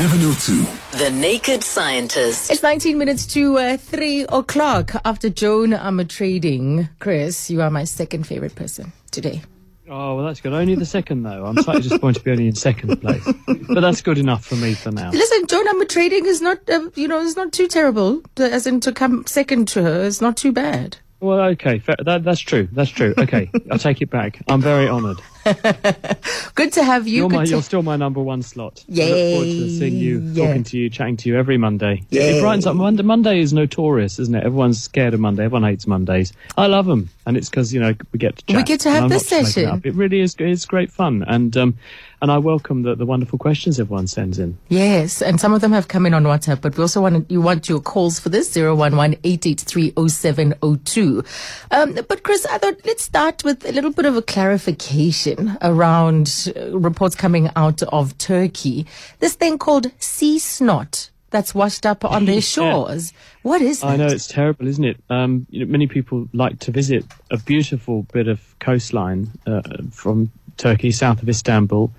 702. 0.00 0.96
The 0.96 1.10
Naked 1.10 1.62
Scientist. 1.62 2.50
It's 2.50 2.62
19 2.62 2.96
minutes 2.96 3.26
to 3.34 3.58
uh, 3.58 3.76
3 3.76 4.24
o'clock 4.30 4.92
after 5.04 5.28
Joan 5.28 5.74
I'm 5.74 6.00
a 6.00 6.06
trading. 6.06 6.88
Chris, 7.00 7.50
you 7.50 7.60
are 7.60 7.68
my 7.68 7.84
second 7.84 8.26
favorite 8.26 8.54
person 8.54 8.94
today. 9.10 9.42
Oh, 9.90 10.16
well, 10.16 10.24
that's 10.24 10.40
good. 10.40 10.54
Only 10.54 10.74
the 10.74 10.86
second, 10.86 11.24
though. 11.24 11.44
I'm 11.44 11.62
slightly 11.62 11.82
disappointed 11.82 12.20
to 12.20 12.24
be 12.24 12.30
only 12.30 12.46
in 12.46 12.54
second 12.54 13.02
place. 13.02 13.22
But 13.46 13.80
that's 13.82 14.00
good 14.00 14.16
enough 14.16 14.42
for 14.42 14.54
me 14.54 14.72
for 14.72 14.90
now. 14.90 15.10
Listen, 15.10 15.46
Joan 15.46 15.68
I'm 15.68 15.82
a 15.82 15.84
trading 15.84 16.24
is 16.24 16.40
not, 16.40 16.60
uh, 16.70 16.88
you 16.94 17.06
know, 17.06 17.20
it's 17.20 17.36
not 17.36 17.52
too 17.52 17.68
terrible. 17.68 18.22
As 18.38 18.66
in 18.66 18.80
to 18.80 18.92
come 18.92 19.26
second 19.26 19.68
to 19.68 19.82
her 19.82 20.00
is 20.00 20.22
not 20.22 20.38
too 20.38 20.50
bad. 20.50 20.96
Well, 21.20 21.40
okay. 21.50 21.78
Fair, 21.78 21.96
that, 22.06 22.24
that's 22.24 22.40
true. 22.40 22.68
That's 22.72 22.90
true. 22.90 23.12
Okay. 23.18 23.50
I'll 23.70 23.78
take 23.78 24.00
it 24.00 24.08
back. 24.08 24.42
I'm 24.48 24.62
very 24.62 24.88
honoured. 24.88 25.20
Good 26.54 26.72
to 26.74 26.84
have 26.84 27.08
you. 27.08 27.16
You're, 27.18 27.28
my, 27.30 27.44
to- 27.44 27.50
you're 27.50 27.62
still 27.62 27.82
my 27.82 27.96
number 27.96 28.20
one 28.20 28.42
slot. 28.42 28.84
I 28.88 28.92
look 28.92 28.98
Yay. 28.98 29.32
forward 29.34 29.46
to 29.46 29.70
seeing 29.78 29.96
you, 29.96 30.18
Yeah. 30.20 30.46
talking 30.46 30.64
to 30.64 30.78
you, 30.78 30.90
chatting 30.90 31.16
to 31.18 31.28
you 31.28 31.38
every 31.38 31.56
Monday. 31.56 32.02
It- 32.10 32.16
Yay. 32.16 32.38
It 32.38 32.40
brightens 32.42 32.66
up. 32.66 32.76
Monday, 32.76 33.02
Monday 33.02 33.40
is 33.40 33.52
notorious, 33.52 34.18
isn't 34.18 34.34
it? 34.34 34.44
Everyone's 34.44 34.82
scared 34.82 35.14
of 35.14 35.20
Monday. 35.20 35.44
Everyone 35.44 35.68
hates 35.70 35.86
Mondays. 35.86 36.32
I 36.56 36.66
love 36.66 36.86
them. 36.86 37.08
And 37.26 37.36
it's 37.36 37.48
because, 37.48 37.72
you 37.72 37.80
know, 37.80 37.94
we 38.12 38.18
get 38.18 38.36
to 38.38 38.44
chat. 38.46 38.56
We 38.56 38.62
get 38.64 38.80
to 38.80 38.90
have 38.90 39.08
this 39.08 39.26
session. 39.26 39.80
It 39.84 39.94
really 39.94 40.20
is 40.20 40.34
it's 40.38 40.66
great 40.66 40.90
fun. 40.90 41.24
And 41.26 41.56
um, 41.56 41.74
and 42.22 42.30
I 42.30 42.36
welcome 42.38 42.82
the, 42.82 42.94
the 42.94 43.06
wonderful 43.06 43.38
questions 43.38 43.80
everyone 43.80 44.06
sends 44.06 44.38
in. 44.38 44.58
Yes, 44.68 45.22
and 45.22 45.40
some 45.40 45.54
of 45.54 45.62
them 45.62 45.72
have 45.72 45.88
come 45.88 46.04
in 46.04 46.12
on 46.12 46.24
WhatsApp, 46.24 46.60
but 46.60 46.76
we 46.76 46.82
also 46.82 47.00
want 47.00 47.30
you 47.30 47.40
want 47.40 47.66
your 47.68 47.80
calls 47.80 48.20
for 48.20 48.28
this 48.28 48.54
011-883-0702. 48.54 51.26
Um, 51.70 51.94
but 52.08 52.22
Chris, 52.22 52.44
I 52.46 52.58
thought 52.58 52.74
let's 52.84 53.04
start 53.04 53.42
with 53.44 53.64
a 53.66 53.72
little 53.72 53.90
bit 53.90 54.04
of 54.04 54.16
a 54.16 54.22
clarification 54.22 55.29
around 55.62 56.52
uh, 56.56 56.78
reports 56.78 57.14
coming 57.14 57.50
out 57.56 57.82
of 57.84 58.16
Turkey. 58.18 58.86
This 59.18 59.34
thing 59.34 59.58
called 59.58 59.90
sea 59.98 60.38
snot 60.38 61.10
that's 61.30 61.54
washed 61.54 61.86
up 61.86 62.04
on 62.04 62.24
their 62.24 62.40
shores. 62.54 63.12
What 63.42 63.62
is 63.62 63.80
that? 63.80 63.86
I 63.86 63.96
know 63.96 64.06
it's 64.06 64.26
terrible, 64.26 64.66
isn't 64.66 64.84
it? 64.84 64.96
Um, 65.08 65.46
you 65.50 65.64
know, 65.64 65.70
many 65.70 65.86
people 65.86 66.28
like 66.32 66.58
to 66.60 66.70
visit 66.70 67.04
a 67.30 67.38
beautiful 67.38 68.02
bit 68.12 68.28
of 68.28 68.40
coastline 68.58 69.30
uh, 69.46 69.62
from 69.90 70.30
Turkey, 70.56 70.90
south 70.90 71.22
of 71.22 71.28
Istanbul, 71.28 71.90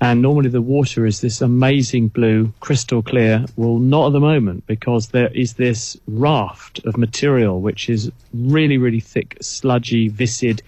and 0.00 0.22
normally 0.22 0.50
the 0.50 0.62
water 0.62 1.06
is 1.06 1.20
this 1.20 1.40
amazing 1.40 2.08
blue, 2.08 2.52
crystal 2.60 3.02
clear. 3.02 3.44
Well, 3.56 3.78
not 3.78 4.08
at 4.08 4.12
the 4.12 4.20
moment 4.20 4.66
because 4.66 5.08
there 5.08 5.28
is 5.28 5.54
this 5.54 5.96
raft 6.06 6.80
of 6.84 6.96
material 6.96 7.60
which 7.60 7.88
is 7.88 8.12
really, 8.34 8.78
really 8.78 9.00
thick, 9.00 9.38
sludgy, 9.40 10.08
viscid, 10.08 10.62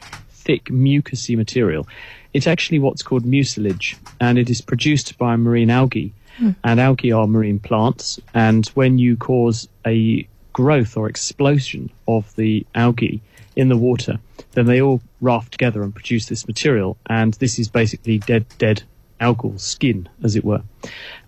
thick, 0.49 0.65
mucousy 0.65 1.37
material. 1.37 1.87
It's 2.33 2.47
actually 2.47 2.79
what's 2.79 3.03
called 3.03 3.27
mucilage, 3.27 3.97
and 4.19 4.39
it 4.39 4.49
is 4.49 4.63
produced 4.63 5.19
by 5.19 5.37
marine 5.37 5.71
algae. 5.71 6.15
Hmm. 6.39 6.53
And 6.65 6.81
algae 6.81 7.13
are 7.13 7.27
marine 7.27 7.59
plants, 7.59 8.19
and 8.33 8.67
when 8.69 8.99
you 8.99 9.17
cause 9.17 9.69
a 9.87 10.27
growth 10.55 10.97
or 10.97 11.09
explosion 11.09 11.91
of 12.07 12.35
the 12.37 12.67
algae 12.75 13.21
in 13.57 13.69
the 13.69 13.77
water, 13.77 14.19
then 14.53 14.67
they 14.67 14.81
all 14.81 15.03
raft 15.21 15.53
together 15.53 15.83
and 15.83 15.95
produce 15.95 16.27
this 16.27 16.47
material. 16.47 16.97
And 17.07 17.35
this 17.35 17.59
is 17.59 17.69
basically 17.69 18.19
dead, 18.19 18.47
dead 18.57 18.83
algal 19.21 19.61
skin, 19.61 20.09
as 20.23 20.35
it 20.35 20.45
were. 20.45 20.63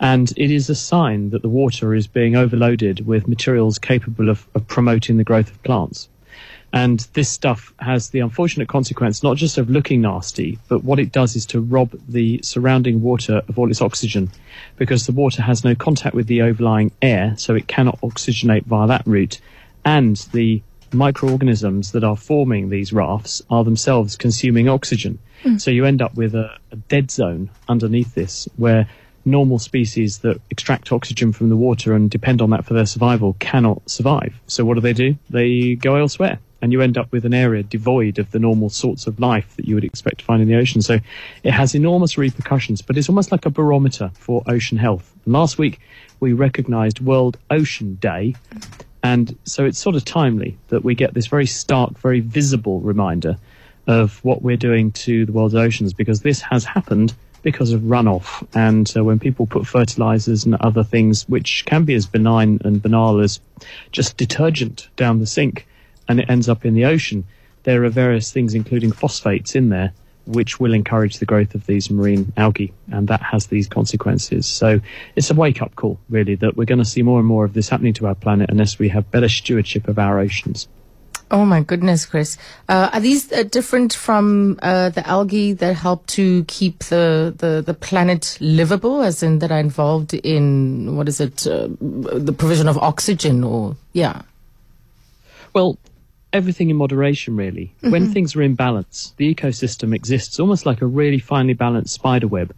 And 0.00 0.32
it 0.36 0.50
is 0.50 0.70
a 0.70 0.74
sign 0.74 1.30
that 1.30 1.42
the 1.42 1.48
water 1.48 1.94
is 1.94 2.06
being 2.06 2.36
overloaded 2.36 3.06
with 3.06 3.28
materials 3.28 3.78
capable 3.78 4.30
of, 4.30 4.46
of 4.54 4.66
promoting 4.66 5.18
the 5.18 5.24
growth 5.24 5.50
of 5.50 5.62
plants. 5.62 6.08
And 6.72 7.00
this 7.14 7.28
stuff 7.28 7.74
has 7.80 8.10
the 8.10 8.20
unfortunate 8.20 8.68
consequence 8.68 9.22
not 9.22 9.36
just 9.36 9.58
of 9.58 9.70
looking 9.70 10.02
nasty, 10.02 10.58
but 10.68 10.84
what 10.84 11.00
it 11.00 11.10
does 11.10 11.34
is 11.34 11.46
to 11.46 11.60
rob 11.60 11.98
the 12.08 12.40
surrounding 12.42 13.02
water 13.02 13.42
of 13.48 13.58
all 13.58 13.70
its 13.70 13.82
oxygen 13.82 14.30
because 14.76 15.06
the 15.06 15.12
water 15.12 15.42
has 15.42 15.64
no 15.64 15.74
contact 15.74 16.14
with 16.14 16.28
the 16.28 16.42
overlying 16.42 16.92
air, 17.02 17.34
so 17.36 17.54
it 17.54 17.66
cannot 17.66 18.00
oxygenate 18.02 18.64
via 18.66 18.86
that 18.86 19.06
route. 19.06 19.40
And 19.84 20.16
the 20.32 20.62
microorganisms 20.92 21.92
that 21.92 22.04
are 22.04 22.16
forming 22.16 22.68
these 22.68 22.92
rafts 22.92 23.42
are 23.50 23.64
themselves 23.64 24.16
consuming 24.16 24.68
oxygen. 24.68 25.18
Hmm. 25.42 25.58
So 25.58 25.70
you 25.70 25.84
end 25.84 26.02
up 26.02 26.14
with 26.14 26.34
a, 26.34 26.56
a 26.70 26.76
dead 26.76 27.10
zone 27.10 27.50
underneath 27.68 28.14
this 28.14 28.48
where 28.56 28.88
normal 29.24 29.58
species 29.58 30.18
that 30.18 30.40
extract 30.50 30.92
oxygen 30.92 31.32
from 31.32 31.48
the 31.48 31.56
water 31.56 31.94
and 31.94 32.10
depend 32.10 32.40
on 32.40 32.50
that 32.50 32.64
for 32.64 32.74
their 32.74 32.86
survival 32.86 33.36
cannot 33.38 33.88
survive. 33.88 34.34
So 34.46 34.64
what 34.64 34.74
do 34.74 34.80
they 34.80 34.92
do? 34.92 35.16
They 35.28 35.74
go 35.74 35.96
elsewhere. 35.96 36.38
And 36.62 36.72
you 36.72 36.82
end 36.82 36.98
up 36.98 37.10
with 37.12 37.24
an 37.24 37.34
area 37.34 37.62
devoid 37.62 38.18
of 38.18 38.30
the 38.30 38.38
normal 38.38 38.68
sorts 38.68 39.06
of 39.06 39.18
life 39.18 39.56
that 39.56 39.66
you 39.66 39.74
would 39.74 39.84
expect 39.84 40.18
to 40.18 40.24
find 40.24 40.42
in 40.42 40.48
the 40.48 40.56
ocean. 40.56 40.82
So 40.82 40.98
it 41.42 41.52
has 41.52 41.74
enormous 41.74 42.18
repercussions, 42.18 42.82
but 42.82 42.96
it's 42.96 43.08
almost 43.08 43.32
like 43.32 43.46
a 43.46 43.50
barometer 43.50 44.10
for 44.14 44.42
ocean 44.46 44.78
health. 44.78 45.12
And 45.24 45.34
last 45.34 45.58
week, 45.58 45.80
we 46.20 46.32
recognized 46.32 47.00
World 47.00 47.38
Ocean 47.50 47.94
Day. 47.94 48.34
And 49.02 49.36
so 49.44 49.64
it's 49.64 49.78
sort 49.78 49.96
of 49.96 50.04
timely 50.04 50.58
that 50.68 50.84
we 50.84 50.94
get 50.94 51.14
this 51.14 51.26
very 51.26 51.46
stark, 51.46 51.98
very 51.98 52.20
visible 52.20 52.80
reminder 52.80 53.38
of 53.86 54.22
what 54.24 54.42
we're 54.42 54.56
doing 54.56 54.92
to 54.92 55.24
the 55.24 55.32
world's 55.32 55.54
oceans 55.54 55.94
because 55.94 56.20
this 56.20 56.40
has 56.42 56.64
happened 56.64 57.14
because 57.42 57.72
of 57.72 57.80
runoff. 57.82 58.46
And 58.54 58.92
uh, 58.96 59.02
when 59.02 59.18
people 59.18 59.46
put 59.46 59.66
fertilizers 59.66 60.44
and 60.44 60.54
other 60.56 60.84
things, 60.84 61.28
which 61.28 61.64
can 61.66 61.84
be 61.84 61.94
as 61.94 62.06
benign 62.06 62.60
and 62.64 62.82
banal 62.82 63.20
as 63.20 63.40
just 63.92 64.16
detergent 64.16 64.88
down 64.96 65.18
the 65.18 65.26
sink, 65.26 65.66
and 66.10 66.20
it 66.20 66.28
ends 66.28 66.48
up 66.48 66.66
in 66.66 66.74
the 66.74 66.86
ocean, 66.86 67.24
there 67.62 67.84
are 67.84 67.90
various 68.04 68.32
things, 68.32 68.54
including 68.54 68.92
phosphates, 68.92 69.54
in 69.54 69.70
there. 69.70 69.92
Which 70.26 70.60
will 70.60 70.74
encourage 70.74 71.18
the 71.18 71.26
growth 71.26 71.54
of 71.56 71.66
these 71.66 71.90
marine 71.90 72.32
algae, 72.36 72.72
and 72.92 73.08
that 73.08 73.22
has 73.22 73.46
these 73.46 73.66
consequences. 73.66 74.46
So 74.46 74.80
it's 75.16 75.30
a 75.30 75.34
wake 75.34 75.60
up 75.60 75.74
call, 75.74 75.98
really, 76.08 76.36
that 76.36 76.56
we're 76.56 76.66
going 76.66 76.78
to 76.78 76.84
see 76.84 77.02
more 77.02 77.18
and 77.18 77.26
more 77.26 77.44
of 77.44 77.52
this 77.52 77.68
happening 77.68 77.94
to 77.94 78.06
our 78.06 78.14
planet 78.14 78.50
unless 78.50 78.78
we 78.78 78.90
have 78.90 79.10
better 79.10 79.28
stewardship 79.28 79.88
of 79.88 79.98
our 79.98 80.20
oceans. 80.20 80.68
Oh 81.32 81.44
my 81.44 81.62
goodness, 81.62 82.06
Chris. 82.06 82.36
Uh, 82.68 82.90
are 82.92 83.00
these 83.00 83.32
uh, 83.32 83.42
different 83.44 83.92
from 83.94 84.58
uh, 84.62 84.90
the 84.90 85.04
algae 85.08 85.54
that 85.54 85.74
help 85.74 86.06
to 86.08 86.44
keep 86.44 86.84
the, 86.84 87.34
the, 87.36 87.62
the 87.66 87.74
planet 87.74 88.36
livable, 88.40 89.02
as 89.02 89.22
in 89.22 89.40
that 89.40 89.50
are 89.50 89.58
involved 89.58 90.14
in, 90.14 90.96
what 90.96 91.08
is 91.08 91.18
it, 91.20 91.46
uh, 91.46 91.66
the 91.80 92.34
provision 92.36 92.68
of 92.68 92.76
oxygen 92.78 93.42
or, 93.42 93.74
yeah. 93.94 94.22
Well, 95.54 95.78
everything 96.32 96.70
in 96.70 96.76
moderation, 96.76 97.36
really. 97.36 97.74
When 97.80 98.04
mm-hmm. 98.04 98.12
things 98.12 98.36
are 98.36 98.42
in 98.42 98.54
balance, 98.54 99.14
the 99.16 99.34
ecosystem 99.34 99.94
exists 99.94 100.38
almost 100.38 100.66
like 100.66 100.82
a 100.82 100.86
really 100.86 101.18
finely 101.18 101.54
balanced 101.54 101.94
spider 101.94 102.28
web 102.28 102.54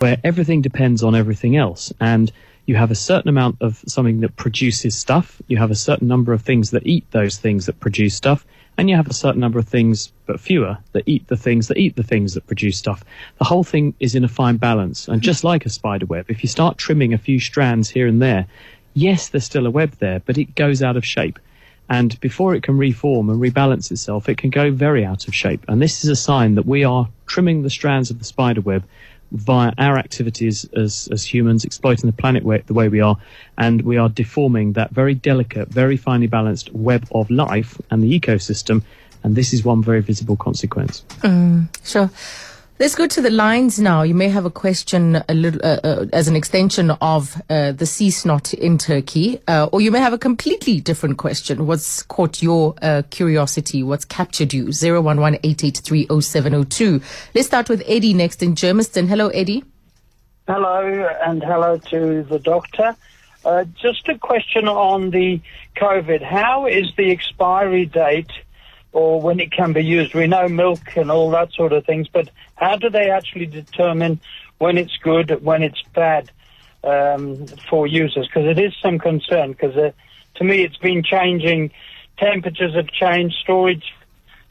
where 0.00 0.18
everything 0.24 0.62
depends 0.62 1.02
on 1.02 1.14
everything 1.14 1.56
else. 1.56 1.92
And 2.00 2.32
you 2.66 2.76
have 2.76 2.90
a 2.90 2.96
certain 2.96 3.28
amount 3.28 3.56
of 3.60 3.82
something 3.86 4.20
that 4.20 4.36
produces 4.36 4.96
stuff, 4.96 5.42
you 5.48 5.56
have 5.56 5.70
a 5.70 5.76
certain 5.76 6.08
number 6.08 6.32
of 6.32 6.42
things 6.42 6.70
that 6.70 6.86
eat 6.86 7.04
those 7.10 7.36
things 7.36 7.66
that 7.66 7.80
produce 7.80 8.14
stuff, 8.14 8.46
and 8.78 8.88
you 8.88 8.96
have 8.96 9.08
a 9.08 9.14
certain 9.14 9.40
number 9.40 9.58
of 9.58 9.68
things, 9.68 10.12
but 10.26 10.40
fewer, 10.40 10.78
that 10.92 11.04
eat 11.06 11.26
the 11.28 11.36
things 11.36 11.68
that 11.68 11.76
eat 11.76 11.96
the 11.96 12.02
things 12.02 12.34
that 12.34 12.46
produce 12.46 12.78
stuff. 12.78 13.04
The 13.38 13.44
whole 13.44 13.64
thing 13.64 13.94
is 14.00 14.14
in 14.14 14.24
a 14.24 14.28
fine 14.28 14.56
balance. 14.56 15.08
And 15.08 15.16
mm-hmm. 15.16 15.24
just 15.24 15.44
like 15.44 15.66
a 15.66 15.70
spider 15.70 16.06
web, 16.06 16.26
if 16.28 16.42
you 16.42 16.48
start 16.48 16.78
trimming 16.78 17.12
a 17.12 17.18
few 17.18 17.38
strands 17.38 17.90
here 17.90 18.06
and 18.06 18.22
there, 18.22 18.46
yes, 18.94 19.28
there's 19.28 19.44
still 19.44 19.66
a 19.66 19.70
web 19.70 19.92
there, 19.98 20.20
but 20.20 20.38
it 20.38 20.54
goes 20.54 20.82
out 20.82 20.96
of 20.96 21.04
shape. 21.04 21.38
And 21.92 22.18
before 22.20 22.54
it 22.54 22.62
can 22.62 22.78
reform 22.78 23.28
and 23.28 23.38
rebalance 23.38 23.90
itself, 23.90 24.26
it 24.26 24.38
can 24.38 24.48
go 24.48 24.70
very 24.70 25.04
out 25.04 25.28
of 25.28 25.34
shape. 25.34 25.62
And 25.68 25.82
this 25.82 26.02
is 26.02 26.08
a 26.08 26.16
sign 26.16 26.54
that 26.54 26.64
we 26.64 26.84
are 26.84 27.06
trimming 27.26 27.64
the 27.64 27.68
strands 27.68 28.08
of 28.10 28.18
the 28.18 28.24
spider 28.24 28.62
web 28.62 28.82
via 29.30 29.74
our 29.76 29.98
activities 29.98 30.64
as, 30.74 31.10
as 31.12 31.22
humans, 31.22 31.66
exploiting 31.66 32.08
the 32.08 32.16
planet 32.16 32.44
way, 32.44 32.62
the 32.64 32.72
way 32.72 32.88
we 32.88 33.02
are, 33.02 33.18
and 33.58 33.82
we 33.82 33.98
are 33.98 34.08
deforming 34.08 34.72
that 34.72 34.90
very 34.92 35.14
delicate, 35.14 35.68
very 35.68 35.98
finely 35.98 36.26
balanced 36.26 36.72
web 36.72 37.06
of 37.12 37.30
life 37.30 37.78
and 37.90 38.02
the 38.02 38.18
ecosystem. 38.18 38.82
And 39.22 39.36
this 39.36 39.52
is 39.52 39.62
one 39.62 39.82
very 39.82 40.00
visible 40.00 40.36
consequence. 40.36 41.04
Mm, 41.20 41.68
sure. 41.84 42.10
Let's 42.82 42.96
go 42.96 43.06
to 43.06 43.22
the 43.22 43.30
lines 43.30 43.78
now. 43.78 44.02
You 44.02 44.12
may 44.12 44.28
have 44.28 44.44
a 44.44 44.50
question 44.50 45.22
a 45.28 45.34
little, 45.34 45.60
uh, 45.62 45.78
uh, 45.84 46.06
as 46.12 46.26
an 46.26 46.34
extension 46.34 46.90
of 46.90 47.40
uh, 47.48 47.70
the 47.70 47.86
sea 47.86 48.10
snot 48.10 48.52
in 48.54 48.76
Turkey, 48.76 49.38
uh, 49.46 49.68
or 49.70 49.80
you 49.80 49.92
may 49.92 50.00
have 50.00 50.12
a 50.12 50.18
completely 50.18 50.80
different 50.80 51.16
question. 51.16 51.68
What's 51.68 52.02
caught 52.02 52.42
your 52.42 52.74
uh, 52.82 53.02
curiosity? 53.10 53.84
What's 53.84 54.04
captured 54.04 54.52
you? 54.52 54.72
Zero 54.72 55.00
one 55.00 55.20
one 55.20 55.38
eight 55.44 55.62
eight 55.62 55.80
three 55.84 56.08
zero 56.08 56.18
seven 56.18 56.54
zero 56.54 56.64
two. 56.64 57.00
Let's 57.36 57.46
start 57.46 57.68
with 57.68 57.84
Eddie 57.86 58.14
next 58.14 58.42
in 58.42 58.56
Germiston. 58.56 59.06
Hello, 59.06 59.28
Eddie. 59.28 59.62
Hello, 60.48 61.08
and 61.24 61.40
hello 61.40 61.78
to 61.78 62.24
the 62.24 62.40
doctor. 62.40 62.96
Uh, 63.44 63.62
just 63.80 64.08
a 64.08 64.18
question 64.18 64.66
on 64.66 65.10
the 65.10 65.40
COVID. 65.76 66.20
How 66.20 66.66
is 66.66 66.90
the 66.96 67.12
expiry 67.12 67.86
date 67.86 68.32
or 68.92 69.20
when 69.20 69.40
it 69.40 69.52
can 69.52 69.72
be 69.72 69.84
used? 69.84 70.14
We 70.14 70.26
know 70.26 70.48
milk 70.48 70.96
and 70.96 71.10
all 71.10 71.30
that 71.30 71.52
sort 71.52 71.72
of 71.72 71.84
things, 71.84 72.08
but 72.08 72.28
how 72.56 72.76
do 72.76 72.90
they 72.90 73.10
actually 73.10 73.46
determine 73.46 74.20
when 74.58 74.78
it's 74.78 74.96
good, 74.98 75.42
when 75.42 75.62
it's 75.62 75.82
bad 75.94 76.30
um, 76.84 77.46
for 77.68 77.86
users? 77.86 78.26
Because 78.26 78.46
it 78.46 78.58
is 78.58 78.74
some 78.80 78.98
concern, 78.98 79.52
because 79.52 79.76
uh, 79.76 79.92
to 80.36 80.44
me 80.44 80.62
it's 80.62 80.78
been 80.78 81.02
changing. 81.02 81.70
Temperatures 82.18 82.74
have 82.74 82.88
changed, 82.88 83.36
storage 83.40 83.94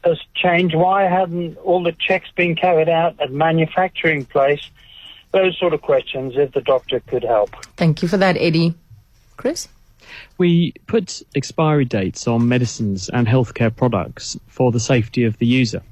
has 0.04 0.18
changed. 0.34 0.74
Why 0.74 1.04
haven't 1.04 1.56
all 1.58 1.82
the 1.82 1.92
checks 1.92 2.28
been 2.34 2.56
carried 2.56 2.88
out 2.88 3.20
at 3.20 3.32
manufacturing 3.32 4.24
place 4.24 4.68
those 5.32 5.58
sort 5.58 5.74
of 5.74 5.82
questions, 5.82 6.34
if 6.36 6.52
the 6.52 6.60
doctor 6.60 7.00
could 7.00 7.24
help. 7.24 7.50
Thank 7.76 8.02
you 8.02 8.08
for 8.08 8.16
that, 8.18 8.36
Eddie. 8.36 8.74
Chris? 9.36 9.68
We 10.38 10.74
put 10.86 11.22
expiry 11.34 11.84
dates 11.84 12.26
on 12.26 12.48
medicines 12.48 13.08
and 13.08 13.26
healthcare 13.26 13.74
products 13.74 14.38
for 14.46 14.72
the 14.72 14.80
safety 14.80 15.24
of 15.24 15.38
the 15.38 15.46
user. 15.46 15.82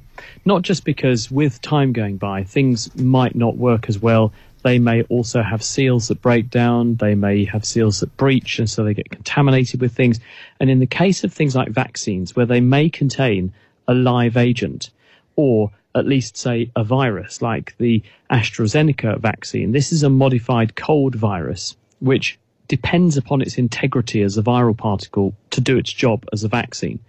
Not 0.45 0.63
just 0.63 0.85
because 0.85 1.31
with 1.31 1.61
time 1.63 1.93
going 1.93 2.17
by, 2.17 2.45
things 2.45 2.95
might 2.97 3.35
not 3.35 3.57
work 3.57 3.89
as 3.89 3.99
well. 3.99 4.33
They 4.63 4.79
may 4.79 5.03
also 5.05 5.43
have 5.43 5.63
seals 5.63 6.09
that 6.09 6.21
break 6.21 6.51
down. 6.51 6.97
They 6.97 7.15
may 7.15 7.45
have 7.47 7.65
seals 7.65 8.01
that 8.01 8.15
breach, 8.17 8.59
and 8.59 8.69
so 8.69 8.85
they 8.85 8.95
get 8.95 9.11
contaminated 9.11 9.81
with 9.81 9.95
things. 9.95 10.21
And 10.59 10.69
in 10.69 10.81
the 10.81 10.87
case 10.87 11.25
of 11.25 11.33
things 11.33 11.57
like 11.57 11.71
vaccines, 11.71 12.37
where 12.37 12.47
they 12.47 12.61
may 12.61 12.91
contain 12.91 13.53
a 13.89 13.95
live 13.95 14.37
agent, 14.37 14.91
or 15.37 15.71
at 15.95 16.07
least 16.07 16.37
say 16.37 16.71
a 16.77 16.85
virus 16.85 17.41
like 17.41 17.75
the 17.79 18.03
AstraZeneca 18.31 19.19
vaccine, 19.19 19.73
this 19.73 19.93
is 19.93 20.03
a 20.03 20.11
modified 20.11 20.77
cold 20.77 21.15
virus, 21.15 21.77
which 22.01 22.39
depends 22.71 23.17
upon 23.17 23.43
its 23.43 23.59
integrity 23.59 24.23
as 24.23 24.39
a 24.39 24.43
viral 24.43 24.79
particle 24.79 25.35
to 25.51 25.61
do 25.61 25.77
its 25.77 25.93
job 25.93 26.25
as 26.33 26.45
a 26.45 26.49
vaccine. 26.49 27.01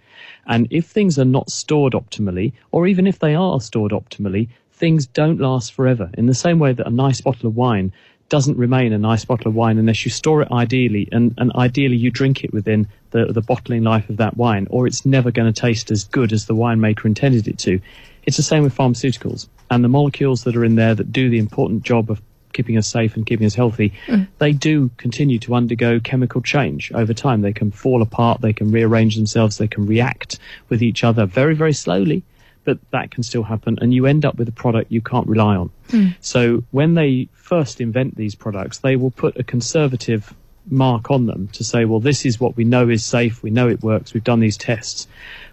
And 0.44 0.66
if 0.72 0.86
things 0.86 1.20
are 1.20 1.24
not 1.24 1.52
stored 1.52 1.92
optimally, 1.92 2.52
or 2.72 2.88
even 2.88 3.06
if 3.06 3.20
they 3.20 3.36
are 3.36 3.60
stored 3.60 3.92
optimally, 3.92 4.48
things 4.72 5.06
don't 5.06 5.38
last 5.38 5.72
forever. 5.72 6.10
In 6.18 6.26
the 6.26 6.34
same 6.34 6.58
way 6.58 6.72
that 6.72 6.88
a 6.88 6.90
nice 6.90 7.20
bottle 7.20 7.46
of 7.46 7.54
wine 7.54 7.92
doesn't 8.28 8.58
remain 8.58 8.92
a 8.92 8.98
nice 8.98 9.24
bottle 9.24 9.46
of 9.46 9.54
wine 9.54 9.78
unless 9.78 10.04
you 10.04 10.10
store 10.10 10.42
it 10.42 10.50
ideally, 10.50 11.08
and, 11.12 11.32
and 11.38 11.52
ideally 11.52 11.96
you 11.96 12.10
drink 12.10 12.42
it 12.42 12.52
within 12.52 12.88
the, 13.12 13.26
the 13.26 13.40
bottling 13.40 13.84
life 13.84 14.10
of 14.10 14.16
that 14.16 14.36
wine, 14.36 14.66
or 14.68 14.88
it's 14.88 15.06
never 15.06 15.30
going 15.30 15.52
to 15.52 15.60
taste 15.60 15.92
as 15.92 16.02
good 16.02 16.32
as 16.32 16.46
the 16.46 16.56
winemaker 16.56 17.04
intended 17.04 17.46
it 17.46 17.58
to. 17.58 17.80
It's 18.24 18.36
the 18.36 18.42
same 18.42 18.64
with 18.64 18.76
pharmaceuticals. 18.76 19.46
And 19.70 19.84
the 19.84 19.88
molecules 19.88 20.42
that 20.42 20.56
are 20.56 20.64
in 20.64 20.74
there 20.74 20.96
that 20.96 21.12
do 21.12 21.30
the 21.30 21.38
important 21.38 21.84
job 21.84 22.10
of 22.10 22.20
keeping 22.52 22.76
us 22.76 22.86
safe 22.86 23.16
and 23.16 23.26
keeping 23.26 23.46
us 23.46 23.54
healthy, 23.54 23.92
mm. 24.06 24.26
they 24.38 24.52
do 24.52 24.90
continue 24.96 25.38
to 25.40 25.54
undergo 25.54 26.00
chemical 26.00 26.40
change 26.40 26.92
over 26.92 27.14
time. 27.14 27.42
They 27.42 27.52
can 27.52 27.70
fall 27.70 28.02
apart, 28.02 28.40
they 28.40 28.52
can 28.52 28.70
rearrange 28.70 29.16
themselves, 29.16 29.58
they 29.58 29.68
can 29.68 29.86
react 29.86 30.38
with 30.68 30.82
each 30.82 31.04
other 31.04 31.26
very, 31.26 31.54
very 31.54 31.72
slowly, 31.72 32.22
but 32.64 32.78
that 32.90 33.10
can 33.10 33.22
still 33.22 33.42
happen. 33.42 33.78
And 33.80 33.92
you 33.92 34.06
end 34.06 34.24
up 34.24 34.36
with 34.36 34.48
a 34.48 34.52
product 34.52 34.92
you 34.92 35.00
can't 35.00 35.26
rely 35.26 35.56
on. 35.56 35.70
Mm. 35.88 36.16
So 36.20 36.64
when 36.70 36.94
they 36.94 37.28
first 37.32 37.80
invent 37.80 38.16
these 38.16 38.34
products, 38.34 38.78
they 38.78 38.96
will 38.96 39.10
put 39.10 39.36
a 39.38 39.42
conservative 39.44 40.34
mark 40.70 41.10
on 41.10 41.26
them 41.26 41.48
to 41.48 41.64
say, 41.64 41.84
well, 41.84 42.00
this 42.00 42.24
is 42.24 42.38
what 42.38 42.56
we 42.56 42.64
know 42.64 42.88
is 42.88 43.04
safe, 43.04 43.42
we 43.42 43.50
know 43.50 43.68
it 43.68 43.82
works, 43.82 44.14
we've 44.14 44.24
done 44.24 44.40
these 44.40 44.56
tests. 44.56 45.08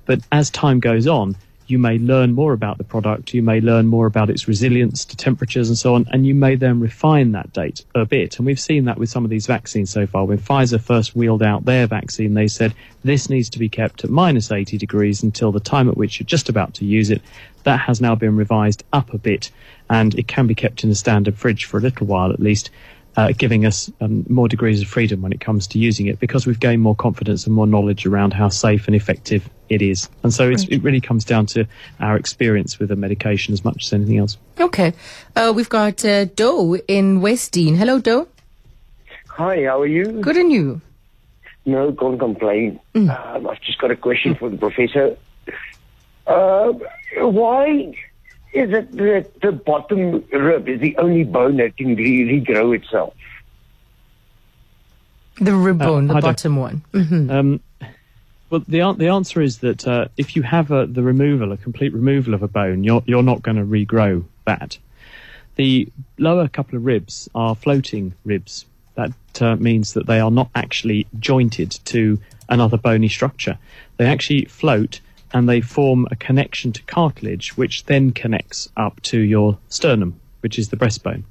But 0.06 0.22
as 0.32 0.50
time 0.50 0.80
goes 0.80 1.08
on, 1.08 1.36
you 1.70 1.78
may 1.80 1.98
learn 1.98 2.34
more 2.34 2.54
about 2.54 2.78
the 2.78 2.84
product, 2.84 3.34
you 3.34 3.42
may 3.42 3.62
learn 3.62 3.88
more 3.88 4.06
about 4.06 4.30
its 4.30 4.48
resilience 4.48 5.06
to 5.06 5.16
temperatures 5.16 5.70
and 5.70 5.78
so 5.78 5.96
on, 5.96 6.08
and 6.12 6.26
you 6.26 6.34
may 6.34 6.56
then 6.56 6.80
refine 6.80 7.32
that 7.34 7.54
date 7.54 7.86
a 7.96 8.06
bit. 8.06 8.38
And 8.38 8.46
we've 8.46 8.60
seen 8.60 8.86
that 8.86 8.98
with 8.98 9.10
some 9.10 9.24
of 9.24 9.30
these 9.30 9.48
vaccines 9.48 9.90
so 9.90 10.08
far. 10.08 10.26
When 10.26 10.40
Pfizer 10.40 10.82
first 10.82 11.16
wheeled 11.16 11.44
out 11.44 11.66
their 11.66 11.88
vaccine, 11.88 12.34
they 12.34 12.48
said 12.48 12.74
this 13.04 13.30
needs 13.30 13.50
to 13.52 13.60
be 13.60 13.70
kept 13.70 14.04
at 14.04 14.10
minus 14.10 14.52
80 14.52 14.78
degrees 14.78 15.24
until 15.24 15.52
the 15.52 15.60
time 15.60 15.90
at 15.90 15.98
which 15.98 16.20
you're 16.20 16.26
just 16.26 16.50
about 16.50 16.74
to 16.76 16.86
use 16.86 17.10
it. 17.10 17.22
That 17.64 17.80
has 17.82 18.02
now 18.02 18.16
been 18.16 18.36
revised 18.36 18.84
up 18.94 19.14
a 19.14 19.18
bit, 19.18 19.52
and 19.90 20.18
it 20.18 20.28
can 20.28 20.48
be 20.48 20.56
kept 20.56 20.84
in 20.84 20.90
a 20.90 20.96
standard 20.96 21.38
fridge 21.38 21.66
for 21.66 21.78
a 21.78 21.82
little 21.82 22.08
while 22.08 22.32
at 22.32 22.40
least 22.40 22.70
uh, 23.20 23.34
giving 23.38 23.66
us 23.66 23.92
um, 24.00 24.26
more 24.30 24.48
degrees 24.48 24.82
of 24.82 24.88
freedom 24.88 25.22
when 25.22 25.34
it 25.34 25.42
comes 25.42 25.68
to 25.68 25.80
using 25.80 26.08
it 26.08 26.20
because 26.20 26.48
we've 26.48 26.60
gained 26.60 26.82
more 26.82 26.96
confidence 26.96 27.46
and 27.46 27.54
more 27.54 27.68
knowledge 27.68 28.06
around 28.06 28.32
how 28.32 28.48
safe 28.48 28.88
and 28.88 28.96
effective 28.96 29.50
it 29.68 29.82
is. 29.82 30.10
And 30.24 30.34
so 30.34 30.48
right. 30.48 30.70
it 30.70 30.82
really 30.82 31.02
comes 31.02 31.26
down 31.26 31.46
to 31.48 31.68
our 32.00 32.16
experience 32.16 32.80
with 32.80 32.90
the 32.90 32.96
medication 32.96 33.54
as 33.54 33.66
much 33.66 33.86
as 33.86 33.94
anything 33.94 34.18
else. 34.18 34.38
Okay. 34.60 34.94
Uh, 35.36 35.52
we've 35.56 35.70
got 35.70 36.04
uh, 36.06 36.26
Doe 36.26 36.76
in 36.88 37.20
Westdene. 37.20 37.76
Hello, 37.76 38.00
Doe. 38.00 38.28
Hi, 39.28 39.64
how 39.66 39.82
are 39.82 39.88
you? 39.88 40.06
Good, 40.22 40.38
and 40.38 40.52
you? 40.52 40.82
No, 41.66 41.92
can't 41.92 42.20
complain. 42.20 42.80
Mm. 42.96 43.36
Um, 43.36 43.48
I've 43.48 43.62
just 43.62 43.80
got 43.80 43.92
a 43.92 43.96
question 43.96 44.36
for 44.36 44.50
the 44.50 44.58
professor. 44.58 45.18
Uh, 46.26 46.74
why 47.18 47.94
is 48.54 48.72
it 48.74 48.92
that 48.94 49.42
the 49.42 49.52
bottom 49.52 50.24
rib 50.32 50.68
is 50.68 50.80
the 50.80 50.98
only 50.98 51.24
bone 51.24 51.58
that 51.58 51.78
can 51.78 51.96
re- 51.96 52.42
regrow 52.42 52.76
itself? 52.76 53.14
The 55.40 55.56
rib 55.56 55.82
uh, 55.82 55.86
bone, 55.86 56.10
uh, 56.10 56.16
the 56.16 56.22
bottom 56.22 56.56
one. 56.56 56.82
Mm-hmm. 56.94 57.30
Um, 57.30 57.60
well, 58.50 58.64
the 58.68 58.94
the 58.94 59.10
answer 59.10 59.42
is 59.42 59.60
that 59.60 59.88
uh, 59.88 60.08
if 60.18 60.36
you 60.36 60.42
have 60.42 60.72
a, 60.72 60.88
the 60.88 61.04
removal, 61.04 61.52
a 61.52 61.58
complete 61.58 61.94
removal 61.94 62.34
of 62.34 62.42
a 62.42 62.48
bone, 62.48 62.84
you're 62.84 63.04
you're 63.06 63.24
not 63.24 63.44
going 63.44 63.58
to 63.58 63.64
regrow 63.64 64.26
that. 64.46 64.78
The 65.56 65.88
lower 66.18 66.48
couple 66.48 66.78
of 66.78 66.86
ribs 66.86 67.30
are 67.36 67.56
floating 67.56 68.14
ribs. 68.26 68.66
That 68.96 69.14
uh, 69.42 69.56
means 69.58 69.94
that 69.94 70.08
they 70.08 70.20
are 70.20 70.32
not 70.32 70.50
actually 70.56 71.08
jointed 71.20 71.72
to 71.86 72.20
another 72.50 72.78
bony 72.78 73.08
structure. 73.08 73.58
They 73.98 74.06
actually 74.06 74.46
float 74.46 75.00
and 75.34 75.48
they 75.48 75.62
form 75.62 76.08
a 76.12 76.16
connection 76.16 76.72
to 76.74 76.84
cartilage, 76.84 77.56
which 77.58 77.86
then 77.86 78.12
connects 78.12 78.70
up 78.78 79.02
to 79.02 79.20
your 79.20 79.58
sternum, 79.70 80.20
which 80.42 80.58
is 80.58 80.70
the 80.70 80.78
breastbone. 80.78 81.24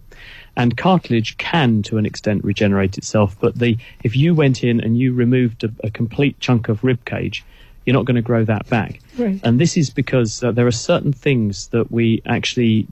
And 0.57 0.77
cartilage 0.77 1.37
can, 1.39 1.83
to 1.85 1.99
an 1.99 2.07
extent, 2.07 2.45
regenerate 2.45 2.99
itself, 2.99 3.37
but 3.41 3.59
the 3.59 3.77
if 4.03 4.17
you 4.17 4.35
went 4.35 4.65
in 4.65 4.81
and 4.81 4.99
you 4.99 5.15
removed 5.15 5.65
a, 5.65 5.73
a 5.85 5.91
complete 5.91 6.39
chunk 6.41 6.69
of 6.69 6.83
rib 6.83 7.05
cage, 7.05 7.45
you're 7.85 7.95
not 7.95 8.05
going 8.05 8.17
to 8.17 8.23
grow 8.23 8.45
that 8.45 8.69
back. 8.69 9.01
Right. 9.17 9.41
And 9.45 9.61
this 9.61 9.77
is 9.77 9.89
because 9.89 10.43
uh, 10.43 10.53
there 10.53 10.67
are 10.67 10.73
certain 10.73 11.13
things 11.13 11.69
that 11.69 11.91
we 11.91 12.23
actually 12.27 12.87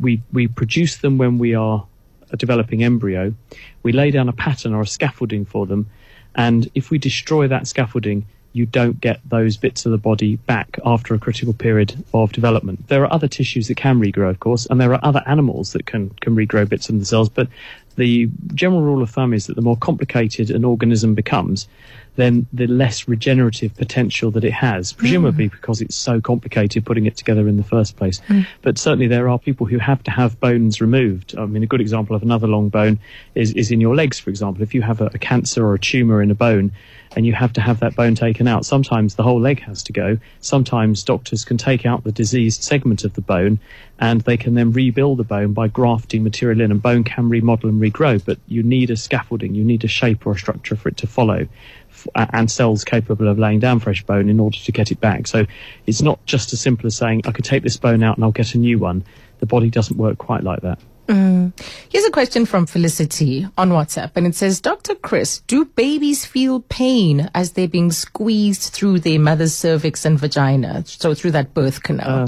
we 0.00 0.22
we 0.32 0.46
produce 0.46 0.98
them 0.98 1.18
when 1.18 1.38
we 1.38 1.54
are 1.54 1.84
a 2.30 2.36
developing 2.36 2.84
embryo. 2.84 3.34
We 3.82 3.92
lay 3.92 4.10
down 4.10 4.28
a 4.28 4.32
pattern 4.32 4.72
or 4.72 4.82
a 4.82 4.86
scaffolding 4.86 5.44
for 5.44 5.66
them, 5.66 5.90
and 6.34 6.70
if 6.74 6.90
we 6.90 6.98
destroy 6.98 7.48
that 7.48 7.66
scaffolding, 7.66 8.26
you 8.52 8.66
don't 8.66 9.00
get 9.00 9.20
those 9.28 9.56
bits 9.56 9.86
of 9.86 9.92
the 9.92 9.98
body 9.98 10.36
back 10.36 10.78
after 10.84 11.14
a 11.14 11.18
critical 11.18 11.52
period 11.52 12.04
of 12.14 12.32
development. 12.32 12.88
There 12.88 13.02
are 13.04 13.12
other 13.12 13.28
tissues 13.28 13.68
that 13.68 13.76
can 13.76 14.00
regrow, 14.00 14.30
of 14.30 14.40
course, 14.40 14.66
and 14.66 14.80
there 14.80 14.92
are 14.92 15.00
other 15.02 15.22
animals 15.26 15.72
that 15.72 15.86
can, 15.86 16.10
can 16.20 16.34
regrow 16.34 16.68
bits 16.68 16.88
of 16.88 16.94
themselves, 16.94 17.28
but 17.28 17.48
the 17.96 18.30
general 18.54 18.82
rule 18.82 19.02
of 19.02 19.10
thumb 19.10 19.34
is 19.34 19.46
that 19.46 19.56
the 19.56 19.62
more 19.62 19.76
complicated 19.76 20.50
an 20.50 20.64
organism 20.64 21.14
becomes, 21.14 21.68
then 22.18 22.46
the 22.52 22.66
less 22.66 23.06
regenerative 23.06 23.72
potential 23.76 24.32
that 24.32 24.42
it 24.42 24.52
has, 24.52 24.92
presumably 24.92 25.48
mm. 25.48 25.52
because 25.52 25.80
it's 25.80 25.94
so 25.94 26.20
complicated 26.20 26.84
putting 26.84 27.06
it 27.06 27.16
together 27.16 27.46
in 27.46 27.56
the 27.56 27.62
first 27.62 27.96
place. 27.96 28.20
Mm. 28.28 28.44
But 28.60 28.76
certainly 28.76 29.06
there 29.06 29.28
are 29.28 29.38
people 29.38 29.66
who 29.66 29.78
have 29.78 30.02
to 30.02 30.10
have 30.10 30.38
bones 30.40 30.80
removed. 30.80 31.38
I 31.38 31.46
mean, 31.46 31.62
a 31.62 31.66
good 31.66 31.80
example 31.80 32.16
of 32.16 32.22
another 32.22 32.48
long 32.48 32.70
bone 32.70 32.98
is, 33.36 33.52
is 33.52 33.70
in 33.70 33.80
your 33.80 33.94
legs, 33.94 34.18
for 34.18 34.30
example. 34.30 34.64
If 34.64 34.74
you 34.74 34.82
have 34.82 35.00
a, 35.00 35.06
a 35.14 35.18
cancer 35.18 35.64
or 35.64 35.74
a 35.74 35.78
tumor 35.78 36.20
in 36.20 36.32
a 36.32 36.34
bone, 36.34 36.72
and 37.16 37.26
you 37.26 37.32
have 37.32 37.52
to 37.54 37.60
have 37.60 37.80
that 37.80 37.96
bone 37.96 38.14
taken 38.14 38.46
out. 38.46 38.66
Sometimes 38.66 39.14
the 39.14 39.22
whole 39.22 39.40
leg 39.40 39.60
has 39.62 39.82
to 39.84 39.92
go. 39.92 40.18
Sometimes 40.40 41.02
doctors 41.02 41.44
can 41.44 41.56
take 41.56 41.86
out 41.86 42.04
the 42.04 42.12
diseased 42.12 42.62
segment 42.62 43.04
of 43.04 43.14
the 43.14 43.20
bone 43.20 43.58
and 43.98 44.20
they 44.22 44.36
can 44.36 44.54
then 44.54 44.72
rebuild 44.72 45.18
the 45.18 45.24
bone 45.24 45.52
by 45.52 45.68
grafting 45.68 46.22
material 46.22 46.60
in 46.60 46.70
and 46.70 46.82
bone 46.82 47.04
can 47.04 47.28
remodel 47.28 47.70
and 47.70 47.80
regrow. 47.80 48.24
But 48.24 48.38
you 48.46 48.62
need 48.62 48.90
a 48.90 48.96
scaffolding, 48.96 49.54
you 49.54 49.64
need 49.64 49.84
a 49.84 49.88
shape 49.88 50.26
or 50.26 50.32
a 50.32 50.38
structure 50.38 50.76
for 50.76 50.88
it 50.88 50.96
to 50.98 51.06
follow 51.06 51.48
and 52.14 52.50
cells 52.50 52.84
capable 52.84 53.28
of 53.28 53.38
laying 53.38 53.60
down 53.60 53.80
fresh 53.80 54.04
bone 54.04 54.28
in 54.28 54.40
order 54.40 54.58
to 54.58 54.72
get 54.72 54.90
it 54.90 55.00
back. 55.00 55.26
So 55.26 55.46
it's 55.86 56.02
not 56.02 56.24
just 56.26 56.52
as 56.52 56.60
simple 56.60 56.86
as 56.86 56.96
saying, 56.96 57.22
I 57.26 57.32
could 57.32 57.44
take 57.44 57.62
this 57.62 57.76
bone 57.76 58.02
out 58.02 58.16
and 58.16 58.24
I'll 58.24 58.32
get 58.32 58.54
a 58.54 58.58
new 58.58 58.78
one. 58.78 59.04
The 59.40 59.46
body 59.46 59.70
doesn't 59.70 59.96
work 59.96 60.18
quite 60.18 60.42
like 60.42 60.60
that. 60.62 60.78
Mm. 61.08 61.58
Here's 61.88 62.04
a 62.04 62.10
question 62.10 62.44
from 62.44 62.66
Felicity 62.66 63.46
on 63.56 63.70
WhatsApp, 63.70 64.12
and 64.14 64.26
it 64.26 64.34
says, 64.34 64.60
Dr. 64.60 64.94
Chris, 64.94 65.40
do 65.46 65.64
babies 65.64 66.26
feel 66.26 66.60
pain 66.60 67.30
as 67.34 67.52
they're 67.52 67.66
being 67.66 67.92
squeezed 67.92 68.74
through 68.74 69.00
their 69.00 69.18
mother's 69.18 69.54
cervix 69.54 70.04
and 70.04 70.18
vagina, 70.18 70.84
so 70.86 71.14
through 71.14 71.30
that 71.30 71.54
birth 71.54 71.82
canal? 71.82 72.24
Uh, 72.24 72.26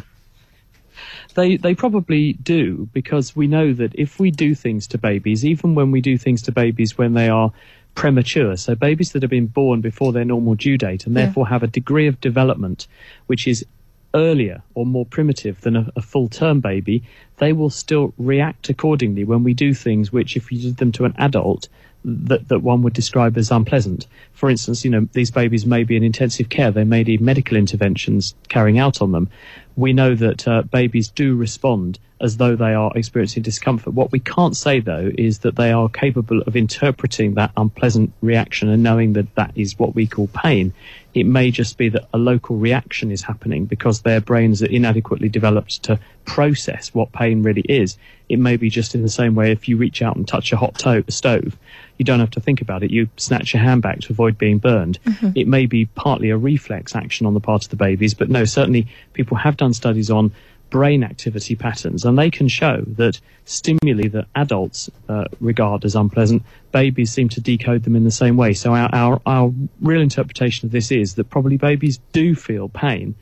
they 1.35 1.57
they 1.57 1.75
probably 1.75 2.33
do 2.33 2.89
because 2.93 3.37
we 3.37 3.47
know 3.47 3.73
that 3.73 3.95
if 3.95 4.19
we 4.19 4.31
do 4.31 4.55
things 4.55 4.87
to 4.89 4.99
babies, 4.99 5.45
even 5.45 5.75
when 5.75 5.91
we 5.91 6.01
do 6.01 6.19
things 6.19 6.43
to 6.43 6.53
babies 6.53 6.99
when 6.99 7.13
they 7.15 7.29
are 7.29 7.53
premature, 7.95 8.57
so 8.57 8.75
babies 8.75 9.13
that 9.13 9.23
have 9.23 9.31
been 9.31 9.47
born 9.47 9.81
before 9.81 10.13
their 10.13 10.25
normal 10.25 10.55
due 10.55 10.79
date 10.79 11.07
and 11.07 11.17
therefore 11.17 11.45
yeah. 11.45 11.51
have 11.51 11.63
a 11.63 11.67
degree 11.67 12.07
of 12.07 12.21
development 12.21 12.87
which 13.27 13.47
is 13.47 13.65
earlier 14.15 14.63
or 14.75 14.87
more 14.87 15.07
primitive 15.07 15.61
than 15.61 15.77
a, 15.77 15.91
a 15.97 16.03
full 16.03 16.29
term 16.29 16.61
baby, 16.61 17.03
they 17.39 17.53
will 17.53 17.71
still 17.71 18.13
react 18.19 18.69
accordingly 18.69 19.25
when 19.25 19.45
we 19.45 19.55
do 19.55 19.75
things 19.75 20.13
which, 20.13 20.37
if 20.37 20.51
you 20.51 20.61
did 20.61 20.77
them 20.79 20.93
to 20.93 21.05
an 21.05 21.15
adult, 21.19 21.69
that, 22.05 22.49
that 22.49 22.61
one 22.61 22.83
would 22.83 22.93
describe 22.93 23.37
as 23.37 23.51
unpleasant. 23.51 24.07
For 24.33 24.49
instance, 24.49 24.85
you 24.85 24.91
know, 24.91 25.07
these 25.13 25.31
babies 25.31 25.67
may 25.67 25.85
be 25.85 25.97
in 25.97 26.03
intensive 26.03 26.49
care. 26.49 26.71
They 26.71 26.85
may 26.85 27.03
need 27.03 27.21
medical 27.21 27.57
interventions 27.57 28.35
carrying 28.49 28.79
out 28.79 29.03
on 29.03 29.13
them. 29.13 29.29
We 29.77 29.93
know 29.93 30.15
that 30.15 30.47
uh, 30.47 30.63
babies 30.63 31.09
do 31.09 31.37
respond 31.37 31.99
as 32.21 32.37
though 32.37 32.55
they 32.55 32.75
are 32.75 32.93
experiencing 32.95 33.43
discomfort. 33.43 33.95
What 33.95 34.13
we 34.13 34.21
can't 34.21 34.57
say, 34.57 34.81
though, 34.81 35.11
is 35.17 35.39
that 35.39 35.57
they 35.57 35.73
are 35.73 35.89
capable 35.89 36.43
of 36.43 36.55
interpreting 36.55 37.35
that 37.35 37.51
unpleasant 37.57 38.13
reaction 38.21 38.69
and 38.69 38.83
knowing 38.83 39.15
that 39.15 39.35
that 39.37 39.53
is 39.55 39.79
what 39.79 39.95
we 39.95 40.07
call 40.07 40.27
pain. 40.29 40.75
It 41.15 41.25
may 41.25 41.51
just 41.51 41.79
be 41.79 41.89
that 41.89 42.07
a 42.13 42.19
local 42.19 42.57
reaction 42.57 43.11
is 43.11 43.23
happening 43.23 43.65
because 43.65 44.03
their 44.03 44.21
brains 44.21 44.63
are 44.63 44.67
inadequately 44.67 45.29
developed 45.29 45.83
to 45.85 45.99
process 46.25 46.95
what 46.95 47.11
pain 47.11 47.43
really 47.43 47.63
is. 47.63 47.97
It 48.29 48.39
may 48.39 48.57
be 48.57 48.71
just 48.71 48.95
in 48.95 49.03
the 49.03 49.09
same 49.09 49.35
way 49.35 49.51
if 49.51 49.69
you 49.69 49.77
reach 49.77 50.03
out 50.03 50.15
and 50.15 50.29
touch 50.29 50.53
a 50.53 50.57
hot 50.57 50.79
to- 50.81 51.05
stove, 51.09 51.57
you 51.99 52.05
don't 52.05 52.21
have 52.21 52.31
to 52.31 52.41
think 52.41 52.61
about 52.61 52.85
it. 52.85 52.91
You 52.93 53.09
snatch 53.17 53.53
your 53.53 53.63
hand 53.63 53.83
back 53.83 54.01
to 54.01 54.13
avoid 54.13 54.39
being 54.39 54.59
burned. 54.59 55.01
It 55.35 55.49
may 55.49 55.67
be 55.67 55.87
partly 55.87 56.31
a 56.31 56.37
reflex 56.37 56.95
action 56.95 57.27
on 57.27 57.35
the 57.35 57.41
part 57.41 57.65
of 57.65 57.71
the 57.71 57.77
babies, 57.77 58.15
but 58.15 58.31
no, 58.31 58.45
certainly 58.45 58.87
people 59.13 59.37
have 59.37 59.57
done 59.61 59.75
studies 59.75 60.11
on 60.11 60.33
brain 60.71 61.05
activity 61.05 61.55
patterns, 61.57 62.05
and 62.05 62.19
they 62.19 62.31
can 62.31 62.49
show 62.49 62.83
that 62.87 63.21
stimuli 63.45 64.09
that 64.09 64.27
adults 64.35 64.89
uh, 65.09 65.25
regard 65.41 65.85
as 65.85 65.95
unpleasant, 65.95 66.43
babies 66.73 67.13
seem 67.13 67.29
to 67.29 67.41
decode 67.41 67.83
them 67.83 67.97
in 67.97 68.05
the 68.05 68.11
same 68.11 68.37
way. 68.37 68.55
So 68.55 68.75
our, 68.75 68.89
our, 68.93 69.21
our 69.27 69.53
real 69.81 70.01
interpretation 70.01 70.67
of 70.67 70.73
this 70.73 70.91
is 70.91 71.17
that 71.17 71.29
probably 71.29 71.57
babies 71.57 71.99
do 72.13 72.35
feel 72.35 72.69
pain. 72.69 73.15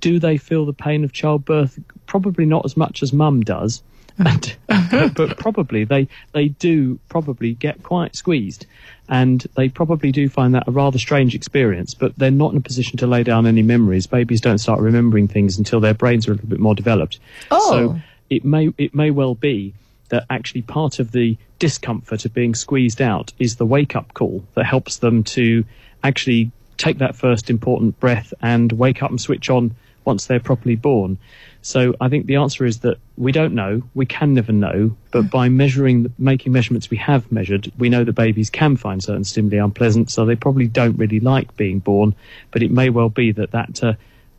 Do 0.00 0.18
they 0.18 0.36
feel 0.36 0.66
the 0.66 0.72
pain 0.72 1.04
of 1.04 1.12
childbirth? 1.12 1.78
Probably 2.06 2.44
not 2.44 2.64
as 2.64 2.76
much 2.76 3.02
as 3.02 3.12
mum 3.12 3.42
does. 3.42 3.82
And, 4.18 4.56
but 5.14 5.38
probably 5.38 5.84
they 5.84 6.08
they 6.32 6.48
do 6.48 6.98
probably 7.08 7.54
get 7.54 7.82
quite 7.82 8.14
squeezed, 8.14 8.66
and 9.08 9.46
they 9.56 9.68
probably 9.68 10.12
do 10.12 10.28
find 10.28 10.54
that 10.54 10.68
a 10.68 10.70
rather 10.70 10.98
strange 10.98 11.34
experience. 11.34 11.94
But 11.94 12.16
they're 12.16 12.30
not 12.30 12.52
in 12.52 12.58
a 12.58 12.62
position 12.62 12.96
to 12.98 13.06
lay 13.06 13.22
down 13.22 13.46
any 13.46 13.62
memories. 13.62 14.06
Babies 14.06 14.40
don't 14.40 14.58
start 14.58 14.80
remembering 14.80 15.28
things 15.28 15.58
until 15.58 15.80
their 15.80 15.94
brains 15.94 16.28
are 16.28 16.32
a 16.32 16.34
little 16.34 16.48
bit 16.48 16.60
more 16.60 16.74
developed. 16.74 17.18
Oh. 17.50 17.70
So 17.70 18.00
it 18.30 18.44
may 18.44 18.70
it 18.78 18.94
may 18.94 19.10
well 19.10 19.34
be 19.34 19.74
that 20.08 20.26
actually 20.30 20.62
part 20.62 20.98
of 20.98 21.12
the 21.12 21.36
discomfort 21.58 22.24
of 22.24 22.34
being 22.34 22.54
squeezed 22.54 23.00
out 23.00 23.32
is 23.38 23.56
the 23.56 23.66
wake 23.66 23.96
up 23.96 24.12
call 24.14 24.44
that 24.54 24.64
helps 24.64 24.98
them 24.98 25.24
to 25.24 25.64
actually 26.04 26.50
take 26.76 26.98
that 26.98 27.16
first 27.16 27.48
important 27.48 27.98
breath 28.00 28.34
and 28.42 28.72
wake 28.72 29.02
up 29.02 29.10
and 29.10 29.20
switch 29.20 29.48
on 29.48 29.74
once 30.04 30.26
they're 30.26 30.40
properly 30.40 30.74
born. 30.74 31.16
So 31.62 31.94
I 32.00 32.08
think 32.08 32.26
the 32.26 32.36
answer 32.36 32.64
is 32.64 32.80
that 32.80 32.98
we 33.16 33.30
don't 33.30 33.54
know, 33.54 33.82
we 33.94 34.04
can 34.04 34.34
never 34.34 34.52
know, 34.52 34.96
but 35.12 35.30
by 35.30 35.48
measuring, 35.48 36.12
making 36.18 36.52
measurements 36.52 36.90
we 36.90 36.96
have 36.98 37.30
measured, 37.30 37.70
we 37.78 37.88
know 37.88 38.02
that 38.02 38.14
babies 38.14 38.50
can 38.50 38.76
find 38.76 39.02
certain 39.02 39.24
stimuli 39.24 39.62
unpleasant, 39.64 40.10
so 40.10 40.24
they 40.24 40.34
probably 40.36 40.66
don't 40.66 40.96
really 40.96 41.20
like 41.20 41.56
being 41.56 41.78
born, 41.78 42.14
but 42.50 42.62
it 42.62 42.72
may 42.72 42.90
well 42.90 43.08
be 43.08 43.30
that 43.32 43.52
that 43.52 43.82
uh, 43.82 43.94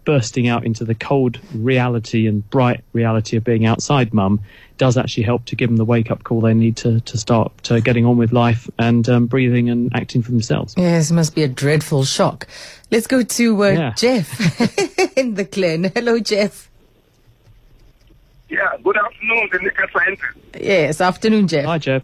bursting 0.05 0.49
out 0.49 0.65
into 0.65 0.83
the 0.83 0.95
cold 0.95 1.39
reality 1.53 2.27
and 2.27 2.49
bright 2.49 2.83
reality 2.91 3.37
of 3.37 3.43
being 3.45 3.65
outside 3.65 4.13
mum 4.13 4.41
does 4.77 4.97
actually 4.97 5.23
help 5.23 5.45
to 5.45 5.55
give 5.55 5.69
them 5.69 5.77
the 5.77 5.85
wake 5.85 6.11
up 6.11 6.23
call 6.23 6.41
they 6.41 6.53
need 6.53 6.75
to, 6.75 6.99
to 7.01 7.17
start 7.17 7.71
uh, 7.71 7.79
getting 7.79 8.05
on 8.05 8.17
with 8.17 8.33
life 8.33 8.69
and 8.77 9.07
um, 9.07 9.27
breathing 9.27 9.69
and 9.69 9.95
acting 9.95 10.21
for 10.21 10.31
themselves. 10.31 10.73
Yes, 10.77 11.09
must 11.11 11.35
be 11.35 11.43
a 11.43 11.47
dreadful 11.47 12.03
shock. 12.03 12.47
Let's 12.91 13.07
go 13.07 13.23
to 13.23 13.63
uh, 13.63 13.69
Yeah. 13.69 13.93
Jeff 13.95 15.17
in 15.17 15.35
the 15.35 15.45
Glen. 15.45 15.85
Hello, 15.95 16.19
Jeff. 16.19 16.69
Yeah, 18.53 18.77
good 18.83 18.95
afternoon, 18.95 19.49
the 19.51 19.59
Nika 19.63 19.87
scientist. 19.91 20.37
Yes, 20.61 21.01
afternoon, 21.01 21.47
Jeff. 21.47 21.65
Hi, 21.65 21.79
Jeff. 21.79 22.03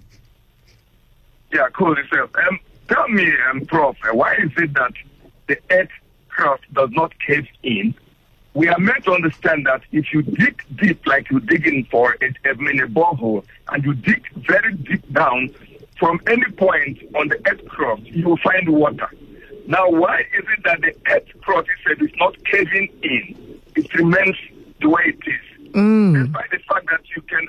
Yeah, 1.53 1.67
cool 1.73 1.95
yourself. 1.95 2.31
Um, 2.33 2.59
tell 2.87 3.07
me, 3.07 3.31
um, 3.51 3.67
Prof, 3.67 3.95
uh, 4.03 4.15
why 4.15 4.33
is 4.33 4.49
it 4.57 4.73
that 4.73 4.93
the 5.45 5.59
earth 5.69 5.91
crust 6.29 6.63
does 6.73 6.89
not 6.93 7.13
cave 7.19 7.47
in? 7.61 7.93
We 8.55 8.67
are 8.67 8.79
meant 8.79 9.03
to 9.03 9.11
understand 9.11 9.67
that 9.67 9.83
if 9.91 10.11
you 10.11 10.23
dig 10.23 10.63
deep, 10.77 11.05
like 11.05 11.29
you're 11.29 11.39
digging 11.39 11.85
for 11.91 12.17
it, 12.19 12.35
I 12.43 12.53
mean, 12.53 12.81
a 12.81 12.87
borehole, 12.87 13.45
and 13.71 13.85
you 13.85 13.93
dig 13.93 14.27
very 14.37 14.73
deep 14.73 15.07
down, 15.13 15.53
from 15.99 16.19
any 16.25 16.49
point 16.53 16.97
on 17.13 17.27
the 17.27 17.39
earth 17.47 17.63
crust, 17.67 18.01
you 18.05 18.27
will 18.27 18.37
find 18.37 18.67
water. 18.69 19.07
Now, 19.67 19.87
why 19.87 20.21
is 20.21 20.45
it 20.57 20.63
that 20.63 20.81
the 20.81 20.95
earth 21.11 21.27
crust 21.41 21.69
itself 21.77 22.09
is 22.09 22.17
not 22.17 22.43
caving 22.45 22.89
in? 23.03 23.59
It 23.75 23.93
remains 23.93 24.35
the 24.81 24.89
way 24.89 25.03
it 25.05 25.19
is. 25.27 25.48
Despite 25.73 26.51
the 26.51 26.59
fact 26.67 26.87
that 26.89 27.01
you 27.15 27.21
can 27.23 27.47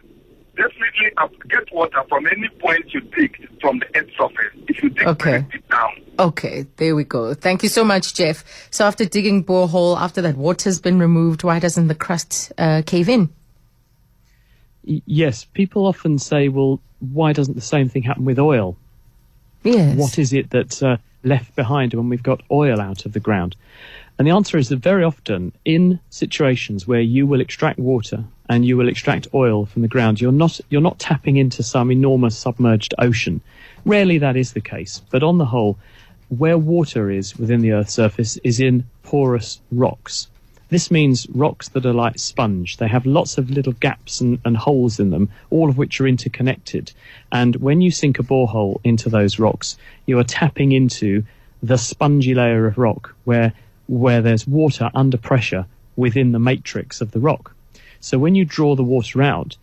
definitely 0.57 1.11
get 1.49 1.73
water 1.73 2.03
from 2.09 2.27
any 2.27 2.49
point 2.61 2.93
you 2.93 3.01
dig 3.01 3.49
from 3.61 3.79
the 3.79 3.87
earth 3.99 4.11
surface. 4.19 4.53
If 4.69 4.83
you 4.83 4.91
dig 4.91 5.07
Okay. 5.07 5.31
very 5.31 5.43
deep 5.53 5.69
down. 5.71 5.91
Okay, 6.19 6.67
there 6.77 6.95
we 6.95 7.05
go. 7.05 7.33
Thank 7.35 7.63
you 7.63 7.69
so 7.71 7.83
much, 7.83 8.15
Jeff. 8.15 8.45
So 8.71 8.85
after 8.85 9.07
digging 9.07 9.43
borehole, 9.45 9.99
after 9.99 10.21
that 10.23 10.37
water's 10.37 10.79
been 10.81 10.99
removed, 10.99 11.43
why 11.45 11.59
doesn't 11.61 11.89
the 11.89 11.95
crust 11.95 12.53
uh, 12.59 12.83
cave 12.85 13.09
in? 13.09 13.31
Yes, 14.83 15.45
people 15.45 15.87
often 15.87 16.19
say, 16.19 16.49
well, 16.49 16.81
why 17.01 17.33
doesn't 17.33 17.55
the 17.55 17.61
same 17.63 17.89
thing 17.89 18.03
happen 18.03 18.25
with 18.25 18.39
oil? 18.39 18.77
Yes. 19.63 19.97
What 19.97 20.19
is 20.19 20.33
it 20.33 20.51
that 20.51 20.83
uh, 20.83 20.97
left 21.23 21.55
behind 21.57 21.95
when 21.95 22.09
we've 22.09 22.23
got 22.23 22.43
oil 22.51 22.81
out 22.81 23.07
of 23.07 23.13
the 23.13 23.21
ground? 23.21 23.57
And 24.19 24.27
the 24.27 24.33
answer 24.33 24.59
is 24.59 24.69
that 24.69 24.77
very 24.77 25.03
often, 25.03 25.53
in 25.65 25.99
situations 26.11 26.87
where 26.87 27.01
you 27.01 27.27
will 27.27 27.41
extract 27.41 27.79
water 27.79 28.25
and 28.51 28.67
you 28.67 28.77
will 28.77 28.89
extract 28.89 29.29
oil 29.33 29.65
from 29.65 29.83
the 29.83 29.89
ground, 29.89 30.21
you're 30.21 30.33
not 30.33 30.61
you're 30.69 30.81
not 30.81 30.99
tapping 30.99 31.37
into 31.37 31.63
some 31.63 31.91
enormous 31.91 32.37
submerged 32.37 32.93
ocean. 32.99 33.41
Rarely 33.87 34.19
that 34.19 34.37
is 34.37 34.53
the 34.53 34.61
case, 34.61 35.01
but 35.11 35.23
on 35.23 35.39
the 35.39 35.47
whole, 35.47 35.79
where 36.29 36.59
water 36.59 37.11
is 37.11 37.39
within 37.39 37.61
the 37.61 37.73
Earth's 37.73 37.95
surface 37.95 38.37
is 38.45 38.61
in 38.61 38.85
porous 39.03 39.61
rocks. 39.73 40.29
This 40.71 40.89
means 40.89 41.27
rocks 41.35 41.69
that 41.71 41.85
are 41.85 41.93
like 41.93 42.19
sponge. 42.19 42.77
They 42.77 42.87
have 42.87 43.05
lots 43.05 43.39
of 43.39 43.51
little 43.51 43.73
gaps 43.73 44.21
and, 44.21 44.39
and 44.45 44.57
holes 44.57 45.01
in 45.01 45.11
them, 45.11 45.29
all 45.51 45.69
of 45.69 45.77
which 45.77 46.01
are 46.01 46.07
interconnected. 46.07 46.93
And 47.33 47.57
when 47.57 47.81
you 47.81 47.91
sink 47.91 48.21
a 48.21 48.23
borehole 48.23 48.81
into 48.85 49.09
those 49.09 49.41
rocks, 49.41 49.77
you 50.07 50.17
are 50.21 50.25
tapping 50.25 50.71
into 50.71 51.25
the 51.61 51.77
spongy 51.77 52.35
layer 52.35 52.67
of 52.67 52.79
rock 52.79 53.15
where 53.25 53.53
where 53.89 54.23
there's 54.23 54.47
water 54.47 54.89
under 54.95 55.19
pressure 55.19 55.67
within 55.97 56.31
the 56.31 56.39
matrix 56.39 57.01
of 57.01 57.11
the 57.11 57.19
rock. 57.19 57.53
So 57.99 58.19
when 58.19 58.37
you 58.37 58.45
draw 58.45 58.77
the 58.77 58.85
water 58.85 59.21
out, 59.21 59.57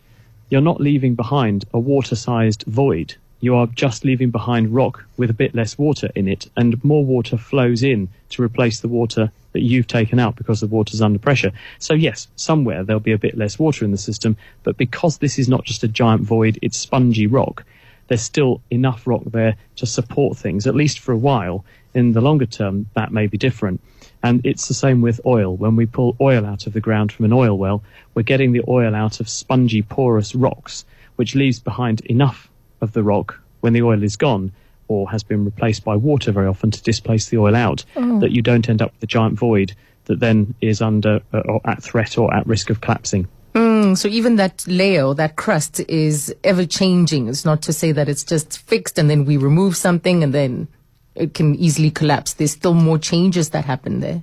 you're 0.50 0.60
not 0.60 0.80
leaving 0.80 1.14
behind 1.14 1.64
a 1.72 1.78
water 1.78 2.16
sized 2.16 2.64
void. 2.66 3.14
You 3.40 3.54
are 3.54 3.68
just 3.68 4.04
leaving 4.04 4.30
behind 4.30 4.74
rock 4.74 5.04
with 5.16 5.30
a 5.30 5.34
bit 5.34 5.54
less 5.54 5.78
water 5.78 6.10
in 6.16 6.26
it, 6.26 6.50
and 6.56 6.82
more 6.82 7.04
water 7.04 7.36
flows 7.36 7.84
in 7.84 8.08
to 8.30 8.42
replace 8.42 8.80
the 8.80 8.88
water 8.88 9.30
that 9.52 9.62
you've 9.62 9.86
taken 9.86 10.18
out 10.18 10.34
because 10.34 10.60
the 10.60 10.66
water's 10.66 11.00
under 11.00 11.20
pressure. 11.20 11.52
So, 11.78 11.94
yes, 11.94 12.26
somewhere 12.34 12.82
there'll 12.82 12.98
be 12.98 13.12
a 13.12 13.18
bit 13.18 13.38
less 13.38 13.56
water 13.56 13.84
in 13.84 13.92
the 13.92 13.96
system, 13.96 14.36
but 14.64 14.76
because 14.76 15.18
this 15.18 15.38
is 15.38 15.48
not 15.48 15.64
just 15.64 15.84
a 15.84 15.88
giant 15.88 16.22
void, 16.22 16.58
it's 16.62 16.76
spongy 16.76 17.28
rock, 17.28 17.64
there's 18.08 18.22
still 18.22 18.60
enough 18.70 19.06
rock 19.06 19.22
there 19.26 19.54
to 19.76 19.86
support 19.86 20.36
things, 20.36 20.66
at 20.66 20.74
least 20.74 20.98
for 20.98 21.12
a 21.12 21.16
while. 21.16 21.64
In 21.94 22.12
the 22.12 22.20
longer 22.20 22.46
term, 22.46 22.86
that 22.94 23.12
may 23.12 23.28
be 23.28 23.38
different. 23.38 23.80
And 24.22 24.44
it's 24.44 24.66
the 24.66 24.74
same 24.74 25.00
with 25.00 25.20
oil. 25.24 25.56
When 25.56 25.76
we 25.76 25.86
pull 25.86 26.16
oil 26.20 26.44
out 26.44 26.66
of 26.66 26.72
the 26.72 26.80
ground 26.80 27.12
from 27.12 27.24
an 27.24 27.32
oil 27.32 27.56
well, 27.56 27.82
we're 28.14 28.22
getting 28.22 28.50
the 28.50 28.64
oil 28.66 28.94
out 28.94 29.20
of 29.20 29.28
spongy, 29.28 29.82
porous 29.82 30.34
rocks, 30.34 30.84
which 31.16 31.34
leaves 31.34 31.60
behind 31.60 32.00
enough 32.02 32.47
of 32.80 32.92
the 32.92 33.02
rock 33.02 33.40
when 33.60 33.72
the 33.72 33.82
oil 33.82 34.02
is 34.02 34.16
gone 34.16 34.52
or 34.88 35.10
has 35.10 35.22
been 35.22 35.44
replaced 35.44 35.84
by 35.84 35.94
water 35.96 36.32
very 36.32 36.46
often 36.46 36.70
to 36.70 36.82
displace 36.82 37.28
the 37.28 37.36
oil 37.38 37.54
out, 37.54 37.84
that 37.94 38.30
you 38.30 38.40
don't 38.40 38.68
end 38.68 38.80
up 38.80 38.92
with 38.94 39.02
a 39.02 39.06
giant 39.06 39.38
void 39.38 39.74
that 40.06 40.20
then 40.20 40.54
is 40.62 40.80
under 40.80 41.20
uh, 41.34 41.40
or 41.40 41.60
at 41.66 41.82
threat 41.82 42.16
or 42.16 42.32
at 42.32 42.46
risk 42.46 42.70
of 42.70 42.80
collapsing. 42.80 43.28
Mm, 43.54 43.98
so 43.98 44.08
even 44.08 44.36
that 44.36 44.64
layer, 44.66 45.12
that 45.14 45.36
crust 45.36 45.80
is 45.88 46.34
ever 46.44 46.64
changing. 46.64 47.28
It's 47.28 47.44
not 47.44 47.60
to 47.62 47.72
say 47.72 47.92
that 47.92 48.08
it's 48.08 48.24
just 48.24 48.58
fixed 48.60 48.98
and 48.98 49.10
then 49.10 49.26
we 49.26 49.36
remove 49.36 49.76
something 49.76 50.22
and 50.22 50.32
then 50.32 50.68
it 51.14 51.34
can 51.34 51.54
easily 51.56 51.90
collapse. 51.90 52.34
There's 52.34 52.52
still 52.52 52.74
more 52.74 52.98
changes 52.98 53.50
that 53.50 53.64
happen 53.66 54.00
there. 54.00 54.22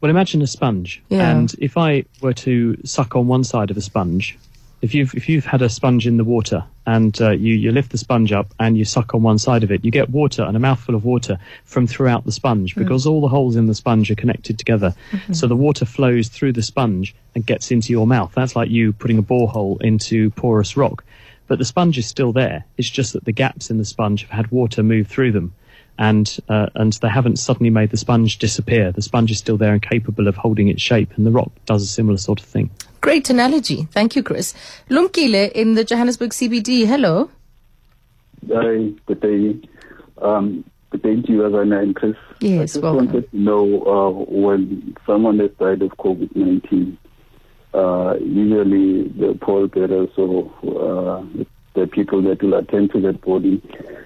Well, 0.00 0.10
imagine 0.10 0.42
a 0.42 0.46
sponge, 0.46 1.02
Yeah. 1.08 1.30
and 1.36 1.52
if 1.58 1.76
I 1.76 2.04
were 2.20 2.34
to 2.34 2.76
suck 2.84 3.16
on 3.16 3.26
one 3.26 3.42
side 3.44 3.70
of 3.70 3.76
a 3.76 3.80
sponge, 3.80 4.38
if 4.82 4.94
you've 4.94 5.14
if 5.14 5.28
you've 5.28 5.44
had 5.44 5.62
a 5.62 5.68
sponge 5.68 6.06
in 6.06 6.16
the 6.16 6.24
water 6.24 6.64
and 6.86 7.20
uh, 7.20 7.30
you 7.30 7.54
you 7.54 7.72
lift 7.72 7.90
the 7.90 7.98
sponge 7.98 8.32
up 8.32 8.52
and 8.60 8.76
you 8.76 8.84
suck 8.84 9.14
on 9.14 9.22
one 9.22 9.38
side 9.38 9.64
of 9.64 9.70
it, 9.70 9.84
you 9.84 9.90
get 9.90 10.10
water 10.10 10.42
and 10.42 10.56
a 10.56 10.60
mouthful 10.60 10.94
of 10.94 11.04
water 11.04 11.38
from 11.64 11.86
throughout 11.86 12.24
the 12.24 12.32
sponge 12.32 12.74
because 12.74 13.06
all 13.06 13.20
the 13.20 13.28
holes 13.28 13.56
in 13.56 13.66
the 13.66 13.74
sponge 13.74 14.10
are 14.10 14.14
connected 14.14 14.58
together. 14.58 14.94
So 15.32 15.46
the 15.46 15.56
water 15.56 15.84
flows 15.84 16.28
through 16.28 16.52
the 16.52 16.62
sponge 16.62 17.14
and 17.34 17.44
gets 17.44 17.70
into 17.70 17.92
your 17.92 18.06
mouth. 18.06 18.32
That's 18.34 18.54
like 18.54 18.70
you 18.70 18.92
putting 18.92 19.18
a 19.18 19.22
borehole 19.22 19.80
into 19.82 20.30
porous 20.30 20.76
rock, 20.76 21.04
but 21.46 21.58
the 21.58 21.64
sponge 21.64 21.98
is 21.98 22.06
still 22.06 22.32
there. 22.32 22.64
It's 22.76 22.90
just 22.90 23.14
that 23.14 23.24
the 23.24 23.32
gaps 23.32 23.70
in 23.70 23.78
the 23.78 23.84
sponge 23.84 24.22
have 24.22 24.30
had 24.30 24.50
water 24.50 24.82
move 24.82 25.08
through 25.08 25.32
them 25.32 25.54
and 25.98 26.38
uh, 26.48 26.66
and 26.74 26.92
they 26.94 27.08
haven't 27.08 27.36
suddenly 27.36 27.70
made 27.70 27.90
the 27.90 27.96
sponge 27.96 28.38
disappear. 28.38 28.92
The 28.92 29.02
sponge 29.02 29.30
is 29.30 29.38
still 29.38 29.56
there 29.56 29.72
and 29.72 29.82
capable 29.82 30.28
of 30.28 30.36
holding 30.36 30.68
its 30.68 30.82
shape, 30.82 31.16
and 31.16 31.26
the 31.26 31.30
rock 31.30 31.50
does 31.64 31.82
a 31.82 31.86
similar 31.86 32.18
sort 32.18 32.40
of 32.40 32.46
thing. 32.46 32.70
Great 33.06 33.30
analogy. 33.30 33.86
Thank 33.92 34.16
you, 34.16 34.24
Chris. 34.24 34.52
Lumkile 34.90 35.52
in 35.52 35.74
the 35.74 35.84
Johannesburg 35.84 36.30
CBD. 36.30 36.88
Hello. 36.88 37.30
Hi, 38.52 38.90
good 39.06 39.20
day. 39.20 39.68
Um, 40.20 40.64
good 40.90 41.02
day 41.02 41.22
to 41.22 41.32
you, 41.32 41.38
Azania 41.42 41.84
and 41.84 41.94
Chris. 41.94 42.16
Yes, 42.40 42.58
I 42.58 42.64
just 42.64 42.82
welcome. 42.82 43.06
wanted 43.06 43.30
to 43.30 43.38
know 43.38 43.62
uh, 43.84 44.10
when 44.10 44.96
someone 45.06 45.38
has 45.38 45.52
died 45.52 45.82
of 45.82 45.96
COVID 45.98 46.34
19, 46.34 46.98
uh, 47.74 48.16
usually 48.18 49.06
the 49.10 49.38
pallbearers 49.40 50.10
or 50.16 50.50
uh, 50.64 51.24
the 51.74 51.86
people 51.86 52.20
that 52.22 52.42
will 52.42 52.54
attend 52.54 52.90
to 52.90 53.00
that 53.02 53.20
body, 53.20 53.62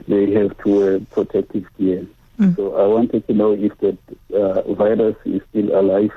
they 0.08 0.30
have 0.32 0.54
to 0.58 0.68
wear 0.68 1.00
protective 1.00 1.64
gear. 1.78 2.06
Mm. 2.38 2.54
So 2.54 2.76
I 2.76 2.86
wanted 2.86 3.26
to 3.28 3.32
know 3.32 3.52
if 3.52 3.72
that 3.78 3.96
uh, 4.36 4.74
virus 4.74 5.16
is 5.24 5.40
still 5.48 5.74
alive, 5.74 6.12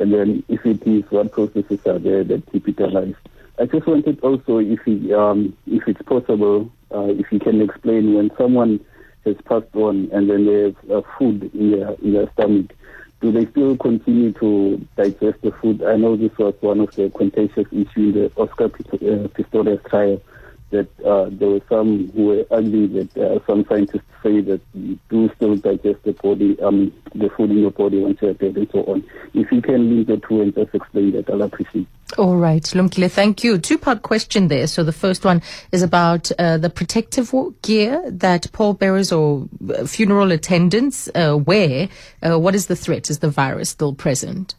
and 0.00 0.12
then 0.12 0.42
if 0.48 0.64
it 0.64 0.86
is, 0.86 1.04
what 1.10 1.32
processes 1.32 1.80
are 1.86 1.98
there 1.98 2.24
that 2.24 2.50
keep 2.50 2.68
it 2.68 2.80
alive? 2.80 3.16
I 3.58 3.66
just 3.66 3.86
wanted 3.86 4.18
also 4.20 4.58
if 4.58 4.80
he, 4.84 5.12
um, 5.12 5.56
if 5.66 5.86
it's 5.86 6.02
possible, 6.02 6.72
uh, 6.94 7.08
if 7.08 7.30
you 7.30 7.38
can 7.38 7.60
explain 7.60 8.14
when 8.14 8.30
someone 8.38 8.84
has 9.26 9.36
passed 9.44 9.74
on 9.74 10.08
and 10.12 10.30
then 10.30 10.46
they 10.46 10.62
have 10.62 10.90
uh, 10.90 11.02
food 11.18 11.50
in 11.54 11.72
their 11.72 11.90
in 12.02 12.14
their 12.14 12.30
stomach, 12.32 12.72
do 13.20 13.30
they 13.30 13.44
still 13.50 13.76
continue 13.76 14.32
to 14.32 14.84
digest 14.96 15.42
the 15.42 15.52
food? 15.60 15.82
I 15.82 15.96
know 15.96 16.16
this 16.16 16.36
was 16.38 16.54
one 16.60 16.80
of 16.80 16.90
the 16.92 17.10
contentious 17.10 17.66
issues 17.70 17.88
in 17.96 18.12
the 18.12 18.32
Oscar 18.38 18.64
uh, 18.64 19.28
Pistorius 19.28 19.86
trial 19.88 20.22
that 20.70 20.88
uh, 21.04 21.28
there 21.30 21.48
were 21.48 21.62
some 21.68 22.10
who 22.12 22.26
were 22.26 22.46
arguing 22.50 22.92
that 22.94 23.16
uh, 23.16 23.38
some 23.46 23.64
scientists 23.68 24.02
say 24.22 24.40
that 24.40 24.60
you 24.74 24.98
do 25.08 25.30
still 25.36 25.56
digest 25.56 26.02
the 26.04 26.12
body, 26.12 26.58
um, 26.60 26.92
the 27.14 27.28
food 27.30 27.50
in 27.50 27.58
your 27.58 27.70
body 27.70 28.00
once 28.00 28.18
you're 28.20 28.34
dead 28.34 28.56
and 28.56 28.68
so 28.70 28.84
on. 28.84 29.04
If 29.34 29.50
you 29.50 29.62
can 29.62 29.88
link 29.88 30.08
the 30.08 30.16
two 30.28 30.42
and 30.42 30.54
just 30.54 30.74
explain 30.74 31.12
that, 31.12 31.28
I'll 31.30 31.42
appreciate 31.42 31.86
all 32.18 32.36
right, 32.36 32.62
Lumkile, 32.62 33.10
thank 33.10 33.44
you. 33.44 33.58
Two 33.58 33.78
part 33.78 34.02
question 34.02 34.48
there. 34.48 34.66
So 34.66 34.82
the 34.82 34.92
first 34.92 35.24
one 35.24 35.42
is 35.70 35.82
about 35.82 36.30
uh, 36.38 36.58
the 36.58 36.68
protective 36.68 37.32
gear 37.62 38.02
that 38.10 38.50
pallbearers 38.52 39.12
or 39.12 39.48
uh, 39.72 39.86
funeral 39.86 40.32
attendants 40.32 41.08
uh, 41.14 41.38
wear. 41.38 41.88
Uh, 42.20 42.38
what 42.38 42.54
is 42.54 42.66
the 42.66 42.76
threat? 42.76 43.10
Is 43.10 43.20
the 43.20 43.30
virus 43.30 43.70
still 43.70 43.94
present? 43.94 44.54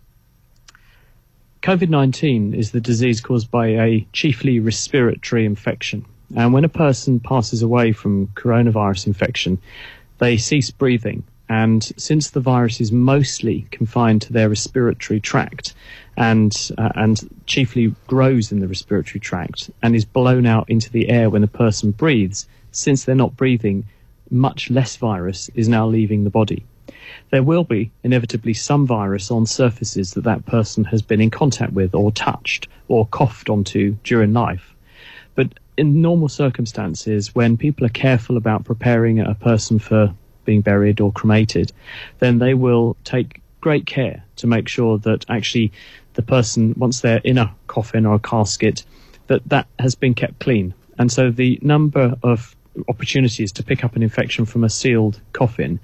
COVID 1.61 1.89
19 1.89 2.55
is 2.55 2.71
the 2.71 2.81
disease 2.81 3.21
caused 3.21 3.51
by 3.51 3.67
a 3.67 4.07
chiefly 4.13 4.59
respiratory 4.59 5.45
infection. 5.45 6.03
And 6.35 6.53
when 6.53 6.65
a 6.65 6.69
person 6.69 7.19
passes 7.19 7.61
away 7.61 7.91
from 7.91 8.29
coronavirus 8.29 9.05
infection, 9.05 9.59
they 10.17 10.37
cease 10.37 10.71
breathing. 10.71 11.23
And 11.49 11.83
since 11.97 12.31
the 12.31 12.39
virus 12.39 12.81
is 12.81 12.91
mostly 12.91 13.67
confined 13.69 14.23
to 14.23 14.33
their 14.33 14.49
respiratory 14.49 15.19
tract 15.19 15.75
and, 16.17 16.51
uh, 16.79 16.89
and 16.95 17.29
chiefly 17.45 17.93
grows 18.07 18.51
in 18.51 18.59
the 18.59 18.67
respiratory 18.67 19.19
tract 19.19 19.69
and 19.83 19.95
is 19.95 20.05
blown 20.05 20.47
out 20.47 20.67
into 20.67 20.89
the 20.89 21.09
air 21.09 21.29
when 21.29 21.43
a 21.43 21.47
person 21.47 21.91
breathes, 21.91 22.47
since 22.71 23.03
they're 23.03 23.13
not 23.13 23.37
breathing, 23.37 23.85
much 24.31 24.71
less 24.71 24.95
virus 24.95 25.51
is 25.53 25.69
now 25.69 25.85
leaving 25.85 26.23
the 26.23 26.31
body 26.31 26.65
there 27.31 27.43
will 27.43 27.63
be 27.63 27.91
inevitably 28.03 28.53
some 28.53 28.85
virus 28.85 29.31
on 29.31 29.45
surfaces 29.45 30.13
that 30.13 30.23
that 30.23 30.45
person 30.45 30.83
has 30.85 31.01
been 31.01 31.21
in 31.21 31.29
contact 31.29 31.73
with 31.73 31.93
or 31.95 32.11
touched 32.11 32.67
or 32.87 33.05
coughed 33.07 33.49
onto 33.49 33.95
during 34.03 34.33
life. 34.33 34.73
But 35.35 35.53
in 35.77 36.01
normal 36.01 36.29
circumstances, 36.29 37.33
when 37.33 37.57
people 37.57 37.85
are 37.85 37.89
careful 37.89 38.37
about 38.37 38.65
preparing 38.65 39.19
a 39.19 39.35
person 39.35 39.79
for 39.79 40.13
being 40.45 40.61
buried 40.61 40.99
or 40.99 41.11
cremated, 41.11 41.71
then 42.19 42.39
they 42.39 42.53
will 42.53 42.97
take 43.03 43.41
great 43.61 43.85
care 43.85 44.23
to 44.37 44.47
make 44.47 44.67
sure 44.67 44.97
that 44.99 45.25
actually 45.29 45.71
the 46.13 46.21
person, 46.21 46.73
once 46.77 47.01
they're 47.01 47.21
in 47.23 47.37
a 47.37 47.53
coffin 47.67 48.05
or 48.05 48.15
a 48.15 48.19
casket, 48.19 48.83
that 49.27 49.47
that 49.47 49.67
has 49.79 49.95
been 49.95 50.13
kept 50.13 50.39
clean. 50.39 50.73
And 50.97 51.11
so 51.11 51.31
the 51.31 51.59
number 51.61 52.15
of 52.23 52.55
opportunities 52.87 53.51
to 53.53 53.63
pick 53.63 53.83
up 53.83 53.95
an 53.95 54.03
infection 54.03 54.45
from 54.45 54.63
a 54.63 54.69
sealed 54.69 55.21
coffin 55.33 55.79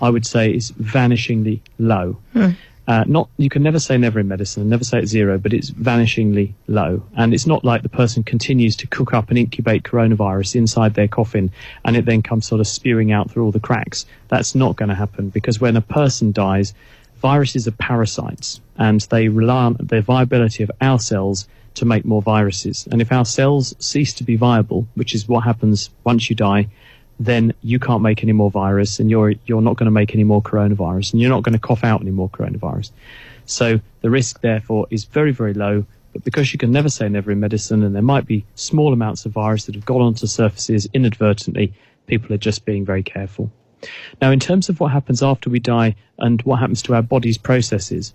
I 0.00 0.10
would 0.10 0.26
say 0.26 0.54
is 0.54 0.72
vanishingly 0.72 1.60
low. 1.78 2.18
Hmm. 2.32 2.50
Uh, 2.90 3.04
not 3.06 3.28
you 3.36 3.48
can 3.48 3.62
never 3.62 3.78
say 3.78 3.96
never 3.96 4.18
in 4.18 4.26
medicine, 4.26 4.68
never 4.68 4.82
say 4.82 4.98
it's 4.98 5.12
zero, 5.12 5.38
but 5.38 5.52
it's 5.52 5.70
vanishingly 5.70 6.52
low. 6.66 7.02
And 7.16 7.32
it's 7.32 7.46
not 7.46 7.64
like 7.64 7.82
the 7.82 7.88
person 7.88 8.24
continues 8.24 8.74
to 8.76 8.88
cook 8.88 9.14
up 9.14 9.28
and 9.28 9.38
incubate 9.38 9.84
coronavirus 9.84 10.56
inside 10.56 10.94
their 10.94 11.06
coffin 11.06 11.52
and 11.84 11.96
it 11.96 12.04
then 12.04 12.20
comes 12.20 12.46
sort 12.46 12.60
of 12.60 12.66
spewing 12.66 13.12
out 13.12 13.30
through 13.30 13.44
all 13.44 13.52
the 13.52 13.60
cracks. 13.60 14.06
That's 14.26 14.56
not 14.56 14.74
going 14.74 14.88
to 14.88 14.94
happen 14.96 15.28
because 15.28 15.60
when 15.60 15.76
a 15.76 15.80
person 15.80 16.32
dies, 16.32 16.74
viruses 17.22 17.68
are 17.68 17.72
parasites 17.72 18.60
and 18.76 19.00
they 19.02 19.28
rely 19.28 19.64
on 19.66 19.76
the 19.78 20.00
viability 20.00 20.64
of 20.64 20.70
our 20.80 20.98
cells 20.98 21.46
to 21.74 21.84
make 21.84 22.04
more 22.04 22.22
viruses. 22.22 22.88
And 22.90 23.00
if 23.00 23.12
our 23.12 23.24
cells 23.24 23.74
cease 23.78 24.12
to 24.14 24.24
be 24.24 24.36
viable, 24.36 24.88
which 24.94 25.14
is 25.14 25.28
what 25.28 25.44
happens 25.44 25.90
once 26.02 26.28
you 26.28 26.34
die, 26.34 26.68
then 27.20 27.52
you 27.62 27.78
can't 27.78 28.02
make 28.02 28.22
any 28.22 28.32
more 28.32 28.50
virus 28.50 28.98
and 28.98 29.10
you're 29.10 29.34
you're 29.44 29.60
not 29.60 29.76
going 29.76 29.84
to 29.84 29.92
make 29.92 30.14
any 30.14 30.24
more 30.24 30.42
coronavirus 30.42 31.12
and 31.12 31.20
you're 31.20 31.30
not 31.30 31.42
going 31.42 31.52
to 31.52 31.58
cough 31.58 31.84
out 31.84 32.00
any 32.00 32.10
more 32.10 32.30
coronavirus. 32.30 32.90
So 33.44 33.78
the 34.00 34.10
risk 34.10 34.40
therefore 34.40 34.86
is 34.90 35.04
very 35.04 35.30
very 35.30 35.54
low. 35.54 35.84
But 36.12 36.24
because 36.24 36.52
you 36.52 36.58
can 36.58 36.72
never 36.72 36.88
say 36.88 37.08
never 37.08 37.30
in 37.30 37.38
medicine, 37.38 37.84
and 37.84 37.94
there 37.94 38.02
might 38.02 38.26
be 38.26 38.44
small 38.56 38.92
amounts 38.92 39.26
of 39.26 39.32
virus 39.32 39.66
that 39.66 39.76
have 39.76 39.84
got 39.84 40.00
onto 40.00 40.26
surfaces 40.26 40.88
inadvertently, 40.92 41.72
people 42.08 42.34
are 42.34 42.38
just 42.38 42.64
being 42.64 42.84
very 42.84 43.04
careful. 43.04 43.52
Now, 44.20 44.32
in 44.32 44.40
terms 44.40 44.68
of 44.68 44.80
what 44.80 44.90
happens 44.90 45.22
after 45.22 45.50
we 45.50 45.60
die 45.60 45.94
and 46.18 46.42
what 46.42 46.58
happens 46.58 46.82
to 46.82 46.94
our 46.94 47.02
body's 47.02 47.38
processes, 47.38 48.12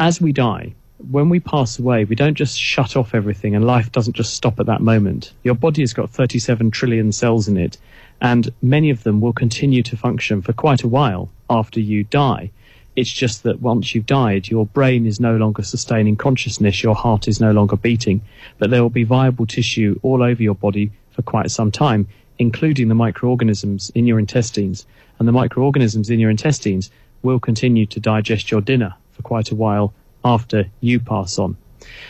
as 0.00 0.22
we 0.22 0.32
die, 0.32 0.74
when 1.10 1.28
we 1.28 1.38
pass 1.38 1.78
away, 1.78 2.04
we 2.04 2.16
don't 2.16 2.34
just 2.34 2.58
shut 2.58 2.96
off 2.96 3.14
everything 3.14 3.54
and 3.54 3.64
life 3.64 3.92
doesn't 3.92 4.16
just 4.16 4.34
stop 4.34 4.58
at 4.58 4.66
that 4.66 4.80
moment. 4.80 5.32
Your 5.44 5.54
body 5.54 5.82
has 5.82 5.92
got 5.92 6.10
37 6.10 6.70
trillion 6.70 7.12
cells 7.12 7.46
in 7.46 7.56
it, 7.56 7.76
and 8.20 8.52
many 8.60 8.90
of 8.90 9.02
them 9.02 9.20
will 9.20 9.32
continue 9.32 9.82
to 9.82 9.96
function 9.96 10.42
for 10.42 10.52
quite 10.52 10.82
a 10.82 10.88
while 10.88 11.30
after 11.48 11.80
you 11.80 12.04
die. 12.04 12.50
It's 12.96 13.12
just 13.12 13.44
that 13.44 13.62
once 13.62 13.94
you've 13.94 14.06
died, 14.06 14.48
your 14.48 14.66
brain 14.66 15.06
is 15.06 15.20
no 15.20 15.36
longer 15.36 15.62
sustaining 15.62 16.16
consciousness, 16.16 16.82
your 16.82 16.96
heart 16.96 17.28
is 17.28 17.40
no 17.40 17.52
longer 17.52 17.76
beating, 17.76 18.22
but 18.58 18.70
there 18.70 18.82
will 18.82 18.90
be 18.90 19.04
viable 19.04 19.46
tissue 19.46 20.00
all 20.02 20.22
over 20.22 20.42
your 20.42 20.56
body 20.56 20.90
for 21.10 21.22
quite 21.22 21.50
some 21.52 21.70
time, 21.70 22.08
including 22.38 22.88
the 22.88 22.96
microorganisms 22.96 23.90
in 23.94 24.06
your 24.06 24.18
intestines. 24.18 24.84
And 25.18 25.28
the 25.28 25.32
microorganisms 25.32 26.10
in 26.10 26.18
your 26.18 26.30
intestines 26.30 26.90
will 27.22 27.38
continue 27.38 27.86
to 27.86 28.00
digest 28.00 28.50
your 28.50 28.60
dinner 28.60 28.94
for 29.12 29.22
quite 29.22 29.50
a 29.50 29.54
while 29.54 29.94
after 30.24 30.68
you 30.80 30.98
pass 30.98 31.38
on. 31.38 31.56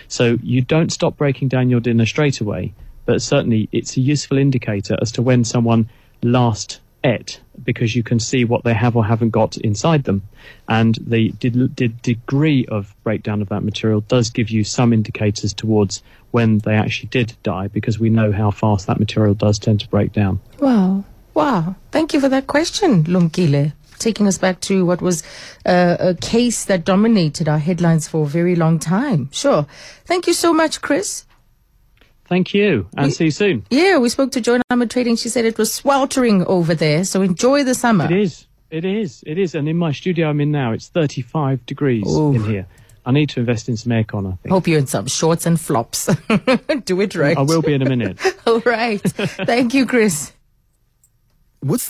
So 0.08 0.38
you 0.42 0.62
don't 0.62 0.92
stop 0.92 1.16
breaking 1.16 1.48
down 1.48 1.70
your 1.70 1.80
dinner 1.80 2.06
straight 2.06 2.40
away, 2.40 2.72
but 3.08 3.22
certainly 3.22 3.70
it's 3.72 3.96
a 3.96 4.02
useful 4.02 4.36
indicator 4.36 4.94
as 5.00 5.12
to 5.12 5.22
when 5.22 5.42
someone 5.42 5.88
last 6.22 6.78
ate 7.02 7.40
because 7.64 7.96
you 7.96 8.02
can 8.02 8.20
see 8.20 8.44
what 8.44 8.64
they 8.64 8.74
have 8.74 8.96
or 8.96 9.02
haven't 9.02 9.30
got 9.30 9.56
inside 9.56 10.04
them. 10.04 10.22
And 10.68 10.94
the, 11.00 11.30
the 11.40 11.88
degree 11.88 12.66
of 12.66 12.94
breakdown 13.04 13.40
of 13.40 13.48
that 13.48 13.64
material 13.64 14.02
does 14.02 14.28
give 14.28 14.50
you 14.50 14.62
some 14.62 14.92
indicators 14.92 15.54
towards 15.54 16.02
when 16.32 16.58
they 16.58 16.74
actually 16.74 17.08
did 17.08 17.34
die 17.42 17.68
because 17.68 17.98
we 17.98 18.10
know 18.10 18.30
how 18.30 18.50
fast 18.50 18.88
that 18.88 19.00
material 19.00 19.32
does 19.32 19.58
tend 19.58 19.80
to 19.80 19.88
break 19.88 20.12
down. 20.12 20.40
Wow. 20.58 21.02
Wow. 21.32 21.76
Thank 21.90 22.12
you 22.12 22.20
for 22.20 22.28
that 22.28 22.46
question, 22.46 23.04
Lumkile. 23.04 23.72
Taking 23.98 24.26
us 24.26 24.36
back 24.36 24.60
to 24.60 24.84
what 24.84 25.00
was 25.00 25.22
uh, 25.64 25.96
a 25.98 26.14
case 26.14 26.66
that 26.66 26.84
dominated 26.84 27.48
our 27.48 27.58
headlines 27.58 28.06
for 28.06 28.24
a 28.24 28.28
very 28.28 28.54
long 28.54 28.78
time. 28.78 29.30
Sure. 29.32 29.66
Thank 30.04 30.26
you 30.26 30.34
so 30.34 30.52
much, 30.52 30.82
Chris. 30.82 31.24
Thank 32.28 32.52
you, 32.52 32.88
and 32.96 33.06
we, 33.06 33.10
see 33.12 33.24
you 33.26 33.30
soon. 33.30 33.64
Yeah, 33.70 33.98
we 33.98 34.08
spoke 34.10 34.32
to 34.32 34.40
Joy 34.40 34.60
Number 34.68 34.86
Trading. 34.86 35.16
She 35.16 35.28
said 35.30 35.44
it 35.46 35.56
was 35.56 35.72
sweltering 35.72 36.44
over 36.44 36.74
there, 36.74 37.04
so 37.04 37.22
enjoy 37.22 37.64
the 37.64 37.74
summer. 37.74 38.04
It 38.04 38.12
is. 38.12 38.46
It 38.70 38.84
is. 38.84 39.24
It 39.26 39.38
is. 39.38 39.54
And 39.54 39.66
in 39.66 39.78
my 39.78 39.92
studio 39.92 40.28
I'm 40.28 40.40
in 40.40 40.50
now, 40.50 40.72
it's 40.72 40.88
35 40.88 41.64
degrees 41.64 42.06
Ooh. 42.06 42.34
in 42.34 42.44
here. 42.44 42.66
I 43.06 43.12
need 43.12 43.30
to 43.30 43.40
invest 43.40 43.70
in 43.70 43.78
some 43.78 43.92
aircon, 43.92 44.30
I 44.30 44.36
think. 44.36 44.52
Hope 44.52 44.68
you're 44.68 44.78
in 44.78 44.86
some 44.86 45.06
shorts 45.06 45.46
and 45.46 45.58
flops. 45.58 46.06
Do 46.84 47.00
it 47.00 47.14
right. 47.14 47.38
I 47.38 47.40
will 47.40 47.62
be 47.62 47.72
in 47.72 47.80
a 47.80 47.88
minute. 47.88 48.18
All 48.46 48.60
right. 48.60 49.00
Thank 49.00 49.72
you, 49.72 49.86
Chris. 49.86 50.32
What's 51.60 51.84
the 51.84 51.86